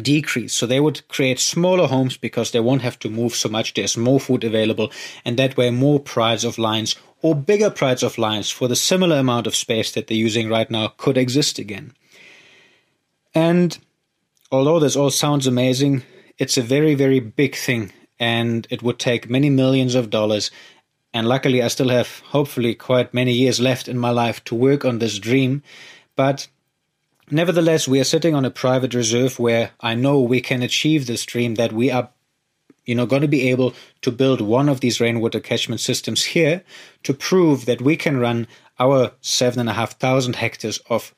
[0.00, 0.52] decrease.
[0.52, 3.74] So they would create smaller homes because they won't have to move so much.
[3.74, 4.92] There's more food available,
[5.24, 9.16] and that way more prides of lions or bigger prides of lions for the similar
[9.16, 11.92] amount of space that they're using right now could exist again.
[13.34, 13.76] And
[14.52, 16.02] although this all sounds amazing,
[16.38, 20.50] it's a very, very big thing, and it would take many millions of dollars
[21.14, 24.84] and luckily, I still have hopefully quite many years left in my life to work
[24.84, 25.62] on this dream.
[26.16, 26.48] But
[27.30, 31.24] nevertheless, we are sitting on a private reserve where I know we can achieve this
[31.24, 32.10] dream that we are
[32.84, 36.64] you know going to be able to build one of these rainwater catchment systems here
[37.02, 38.48] to prove that we can run
[38.80, 41.14] our seven and a half thousand hectares of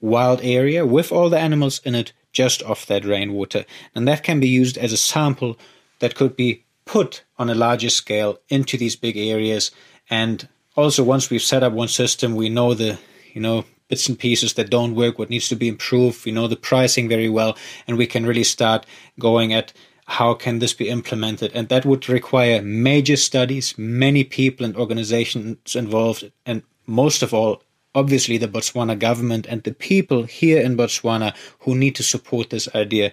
[0.00, 3.64] wild area with all the animals in it just off that rainwater
[3.96, 5.58] and that can be used as a sample
[5.98, 9.70] that could be put on a larger scale into these big areas.
[10.08, 12.98] And also, once we've set up one system, we know the,
[13.34, 16.48] you know, bits and pieces that don't work, what needs to be improved, we know
[16.48, 18.86] the pricing very well, and we can really start
[19.18, 19.72] going at
[20.06, 21.52] how can this be implemented.
[21.54, 27.62] And that would require major studies many people and organizations involved and most of all
[27.94, 32.68] obviously the botswana government and the people here in botswana who need to support this
[32.74, 33.12] idea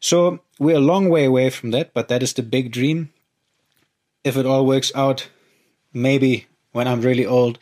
[0.00, 3.12] so we're a long way away from that, but that is the big dream.
[4.24, 5.28] If it all works out,
[5.92, 7.58] maybe when I'm really old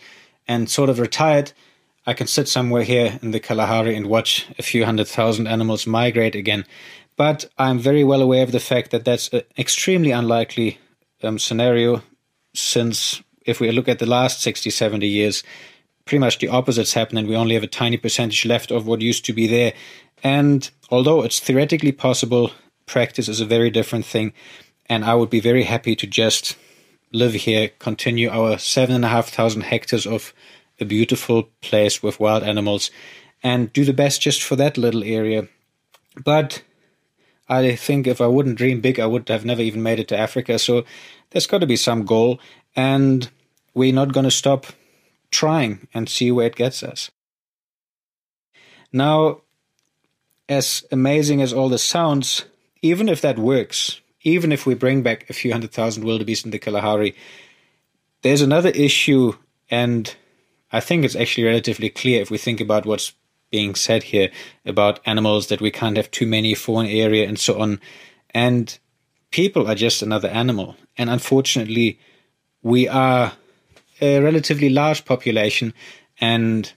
[0.49, 1.53] and sort of retired,
[2.07, 5.87] I can sit somewhere here in the Kalahari and watch a few hundred thousand animals
[5.87, 6.64] migrate again.
[7.16, 10.78] But I'm very well aware of the fact that that's an extremely unlikely
[11.22, 12.03] um, scenario,
[12.55, 15.43] since if we look at the last 60, 70 years,
[16.05, 19.01] pretty much the opposite's happened, and we only have a tiny percentage left of what
[19.01, 19.72] used to be there.
[20.23, 22.53] And although it's theoretically possible,
[22.87, 24.33] practice is a very different thing.
[24.87, 26.57] And I would be very happy to just
[27.12, 30.33] live here, continue our seven and a half thousand hectares of
[30.81, 32.91] a beautiful place with wild animals,
[33.43, 35.49] and do the best just for that little area.
[36.23, 36.62] But
[37.49, 40.19] I think if I wouldn't dream big, I would have never even made it to
[40.19, 40.59] Africa.
[40.59, 40.85] So
[41.31, 42.41] there's got to be some goal,
[42.75, 43.31] and
[43.75, 44.67] we're not going to stop
[45.31, 47.11] trying and see where it gets us.
[48.93, 49.43] Now,
[50.49, 52.44] as amazing as all this sounds,
[52.82, 56.51] even if that works, even if we bring back a few hundred thousand wildebeest in
[56.51, 57.14] the Kalahari,
[58.22, 59.34] there's another issue,
[59.70, 60.14] and
[60.72, 63.12] I think it's actually relatively clear if we think about what's
[63.51, 64.30] being said here
[64.64, 67.80] about animals that we can't have too many for an area and so on.
[68.30, 68.76] And
[69.30, 70.76] people are just another animal.
[70.99, 72.01] And unfortunately,
[72.62, 73.32] we are
[74.01, 75.72] a relatively large population
[76.20, 76.72] And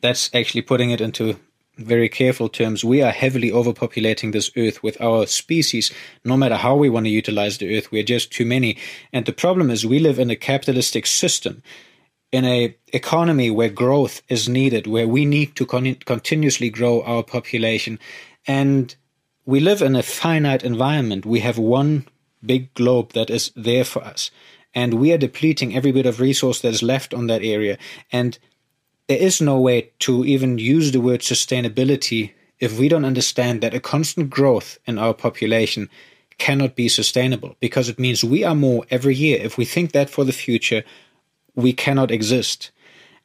[0.00, 1.38] that's actually putting it into
[1.78, 2.84] very careful terms.
[2.84, 5.92] We are heavily overpopulating this earth with our species.
[6.24, 8.76] No matter how we want to utilize the earth, we're just too many.
[9.12, 11.62] And the problem is we live in a capitalistic system
[12.30, 17.22] in a economy where growth is needed, where we need to con- continuously grow our
[17.22, 17.98] population,
[18.46, 18.94] and
[19.46, 21.24] we live in a finite environment.
[21.24, 22.06] We have one
[22.44, 24.30] big globe that is there for us,
[24.74, 27.78] and we are depleting every bit of resource that is left on that area.
[28.12, 28.38] And
[29.08, 33.74] there is no way to even use the word sustainability if we don't understand that
[33.74, 35.88] a constant growth in our population
[36.38, 39.40] cannot be sustainable because it means we are more every year.
[39.40, 40.84] If we think that for the future,
[41.54, 42.70] we cannot exist.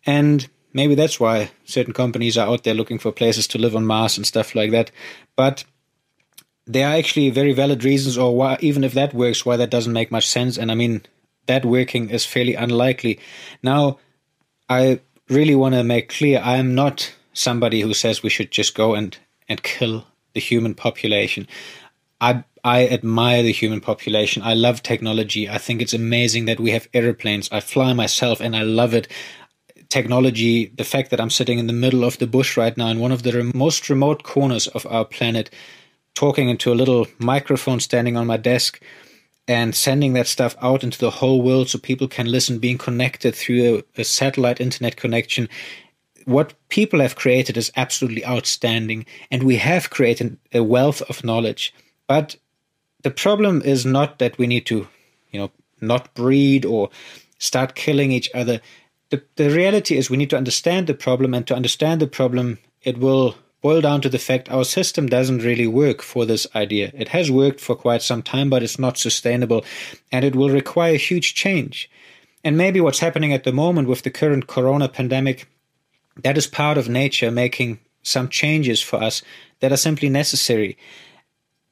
[0.05, 3.85] And maybe that's why certain companies are out there looking for places to live on
[3.85, 4.89] Mars and stuff like that.
[5.35, 5.63] But
[6.65, 9.93] there are actually very valid reasons, or why, even if that works, why that doesn't
[9.93, 10.57] make much sense.
[10.57, 11.01] And I mean,
[11.45, 13.19] that working is fairly unlikely.
[13.61, 13.99] Now,
[14.69, 15.01] I
[15.33, 18.93] really want to make clear I am not somebody who says we should just go
[18.95, 19.17] and,
[19.49, 21.47] and kill the human population.
[22.21, 24.41] I I admire the human population.
[24.41, 25.49] I love technology.
[25.49, 27.49] I think it's amazing that we have airplanes.
[27.51, 29.09] I fly myself and I love it.
[29.89, 32.99] Technology, the fact that I'm sitting in the middle of the bush right now in
[32.99, 35.49] one of the most remote corners of our planet,
[36.15, 38.81] talking into a little microphone standing on my desk
[39.47, 43.35] and sending that stuff out into the whole world so people can listen, being connected
[43.35, 45.49] through a, a satellite internet connection
[46.25, 51.73] what people have created is absolutely outstanding, and we have created a wealth of knowledge.
[52.07, 52.35] But
[53.01, 54.87] the problem is not that we need to,
[55.31, 56.89] you know, not breed or
[57.37, 58.61] start killing each other.
[59.09, 62.59] The, the reality is we need to understand the problem, and to understand the problem,
[62.81, 66.91] it will boil down to the fact our system doesn't really work for this idea.
[66.93, 69.63] It has worked for quite some time, but it's not sustainable,
[70.11, 71.89] and it will require huge change.
[72.43, 75.47] And maybe what's happening at the moment with the current corona pandemic,
[76.21, 79.23] that is part of nature making some changes for us
[79.61, 80.77] that are simply necessary.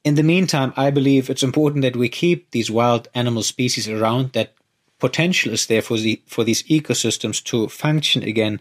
[0.02, 4.32] In the meantime, I believe it's important that we keep these wild animal species around,
[4.32, 4.54] that
[4.98, 8.60] potential is there for, the, for these ecosystems to function again.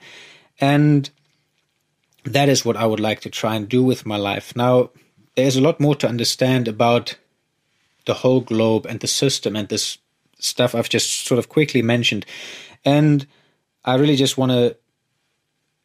[0.59, 1.09] And
[2.23, 4.55] that is what I would like to try and do with my life.
[4.55, 4.91] Now,
[5.35, 7.15] there's a lot more to understand about
[8.05, 9.97] the whole globe and the system and this
[10.39, 12.25] stuff I've just sort of quickly mentioned.
[12.83, 13.27] And
[13.85, 14.75] I really just want to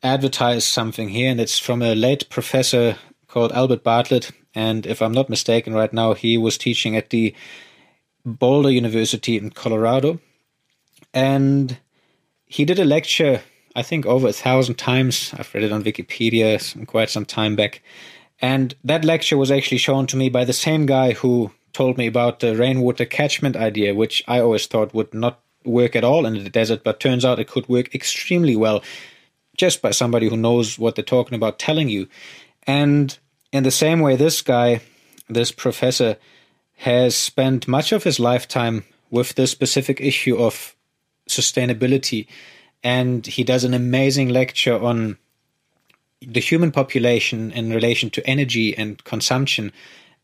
[0.03, 2.97] advertise something here, and it's from a late professor
[3.29, 4.31] called Albert Bartlett.
[4.55, 7.35] And if I'm not mistaken, right now he was teaching at the
[8.25, 10.21] Boulder University in Colorado.
[11.13, 11.79] And
[12.47, 13.43] he did a lecture,
[13.77, 15.33] I think, over a thousand times.
[15.37, 17.83] I've read it on Wikipedia some, quite some time back.
[18.41, 22.07] And that lecture was actually shown to me by the same guy who told me
[22.07, 26.43] about the rainwater catchment idea, which I always thought would not work at all in
[26.43, 28.83] the desert, but turns out it could work extremely well
[29.59, 32.09] just by somebody who knows what they're talking about telling you.
[32.67, 33.17] And
[33.53, 34.81] in the same way, this guy,
[35.29, 36.17] this professor,
[36.79, 40.75] has spent much of his lifetime with this specific issue of
[41.29, 42.27] sustainability.
[42.87, 45.19] And he does an amazing lecture on
[46.21, 49.73] the human population in relation to energy and consumption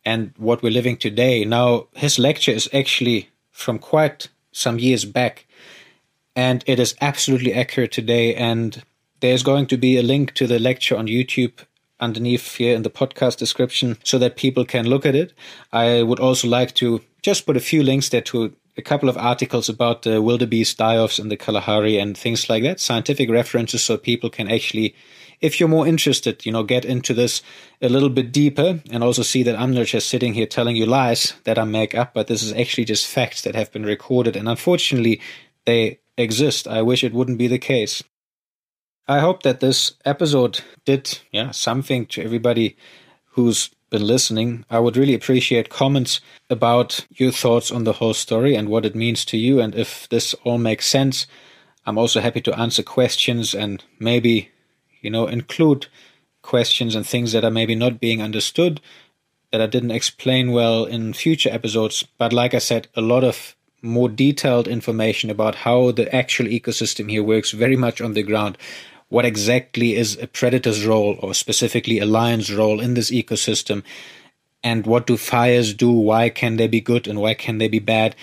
[0.04, 1.44] and what we're living today.
[1.44, 5.48] Now, his lecture is actually from quite some years back,
[6.36, 8.36] and it is absolutely accurate today.
[8.36, 8.84] And
[9.18, 11.66] there's going to be a link to the lecture on YouTube
[11.98, 15.32] underneath here in the podcast description so that people can look at it.
[15.72, 19.16] I would also like to just put a few links there to a couple of
[19.18, 23.96] articles about the wildebeest die-offs in the Kalahari and things like that, scientific references so
[23.98, 24.94] people can actually,
[25.40, 27.42] if you're more interested, you know, get into this
[27.82, 30.86] a little bit deeper and also see that I'm not just sitting here telling you
[30.86, 34.36] lies that I make up, but this is actually just facts that have been recorded.
[34.36, 35.20] And unfortunately,
[35.66, 36.66] they exist.
[36.66, 38.02] I wish it wouldn't be the case.
[39.08, 42.76] I hope that this episode did yeah something to everybody
[43.32, 44.64] who's been listening.
[44.68, 46.20] I would really appreciate comments
[46.50, 50.08] about your thoughts on the whole story and what it means to you and if
[50.08, 51.26] this all makes sense.
[51.86, 54.50] I'm also happy to answer questions and maybe
[55.00, 55.86] you know include
[56.40, 58.80] questions and things that are maybe not being understood
[59.52, 62.04] that I didn't explain well in future episodes.
[62.18, 67.10] But like I said, a lot of more detailed information about how the actual ecosystem
[67.10, 68.56] here works very much on the ground
[69.12, 73.82] what exactly is a predator's role or specifically a lion's role in this ecosystem
[74.64, 77.78] and what do fires do why can they be good and why can they be
[77.78, 78.16] bad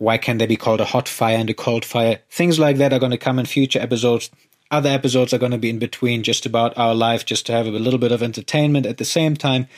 [0.00, 2.20] why can they be called a hot fire and a cold fire?
[2.30, 4.30] Things like that are going to come in future episodes.
[4.70, 7.66] Other episodes are going to be in between just about our life just to have
[7.66, 9.68] a little bit of entertainment at the same time.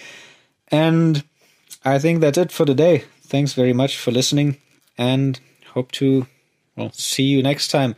[0.68, 1.24] And
[1.84, 3.05] i think that's it for today.
[3.22, 4.59] Thanks very much for listening
[4.97, 5.40] and
[5.74, 6.28] hope to
[6.76, 7.97] well see you next time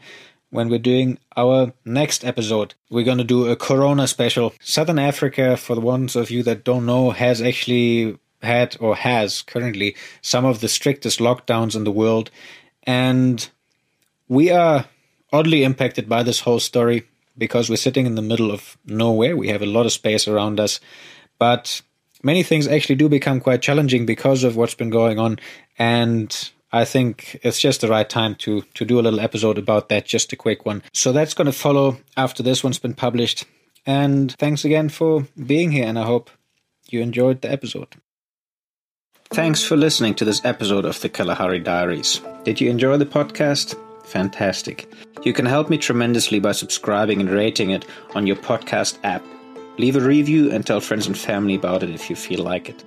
[0.54, 2.74] when we're doing our next episode.
[2.88, 4.54] We're going to do a Corona special.
[4.60, 9.42] Southern Africa, for the ones of you that don't know, has actually had or has
[9.42, 12.30] currently some of the strictest lockdowns in the world.
[12.84, 13.48] And
[14.28, 14.84] we are
[15.32, 17.02] oddly impacted by this whole story
[17.36, 19.36] because we're sitting in the middle of nowhere.
[19.36, 20.78] We have a lot of space around us.
[21.36, 21.82] But
[22.22, 25.40] many things actually do become quite challenging because of what's been going on.
[25.80, 29.88] And I think it's just the right time to to do a little episode about
[29.90, 30.82] that, just a quick one.
[30.92, 33.44] So that's going to follow after this one's been published.
[33.86, 36.30] And thanks again for being here, and I hope
[36.90, 37.94] you enjoyed the episode.
[39.30, 42.20] Thanks for listening to this episode of the Kalahari Diaries.
[42.42, 43.76] Did you enjoy the podcast?
[44.06, 44.90] Fantastic.
[45.22, 49.24] You can help me tremendously by subscribing and rating it on your podcast app.
[49.78, 52.84] Leave a review and tell friends and family about it if you feel like it.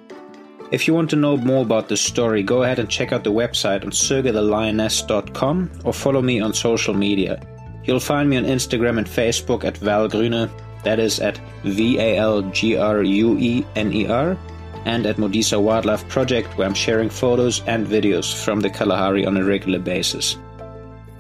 [0.70, 3.32] If you want to know more about this story, go ahead and check out the
[3.32, 7.40] website on sirgathelioness.com or follow me on social media.
[7.86, 10.52] You'll find me on Instagram and Facebook at Valgruener,
[10.84, 14.38] that is at V A L G R U E N E R,
[14.84, 19.38] and at Modisa Wildlife Project, where I'm sharing photos and videos from the Kalahari on
[19.38, 20.38] a regular basis.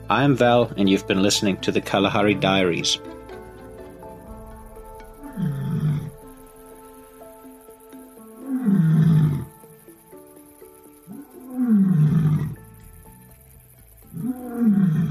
[0.09, 2.97] I'm Val, and you've been listening to the Kalahari Diaries.
[5.37, 6.09] Mm.
[8.47, 9.26] Mm.
[14.67, 15.06] Mm-hmm.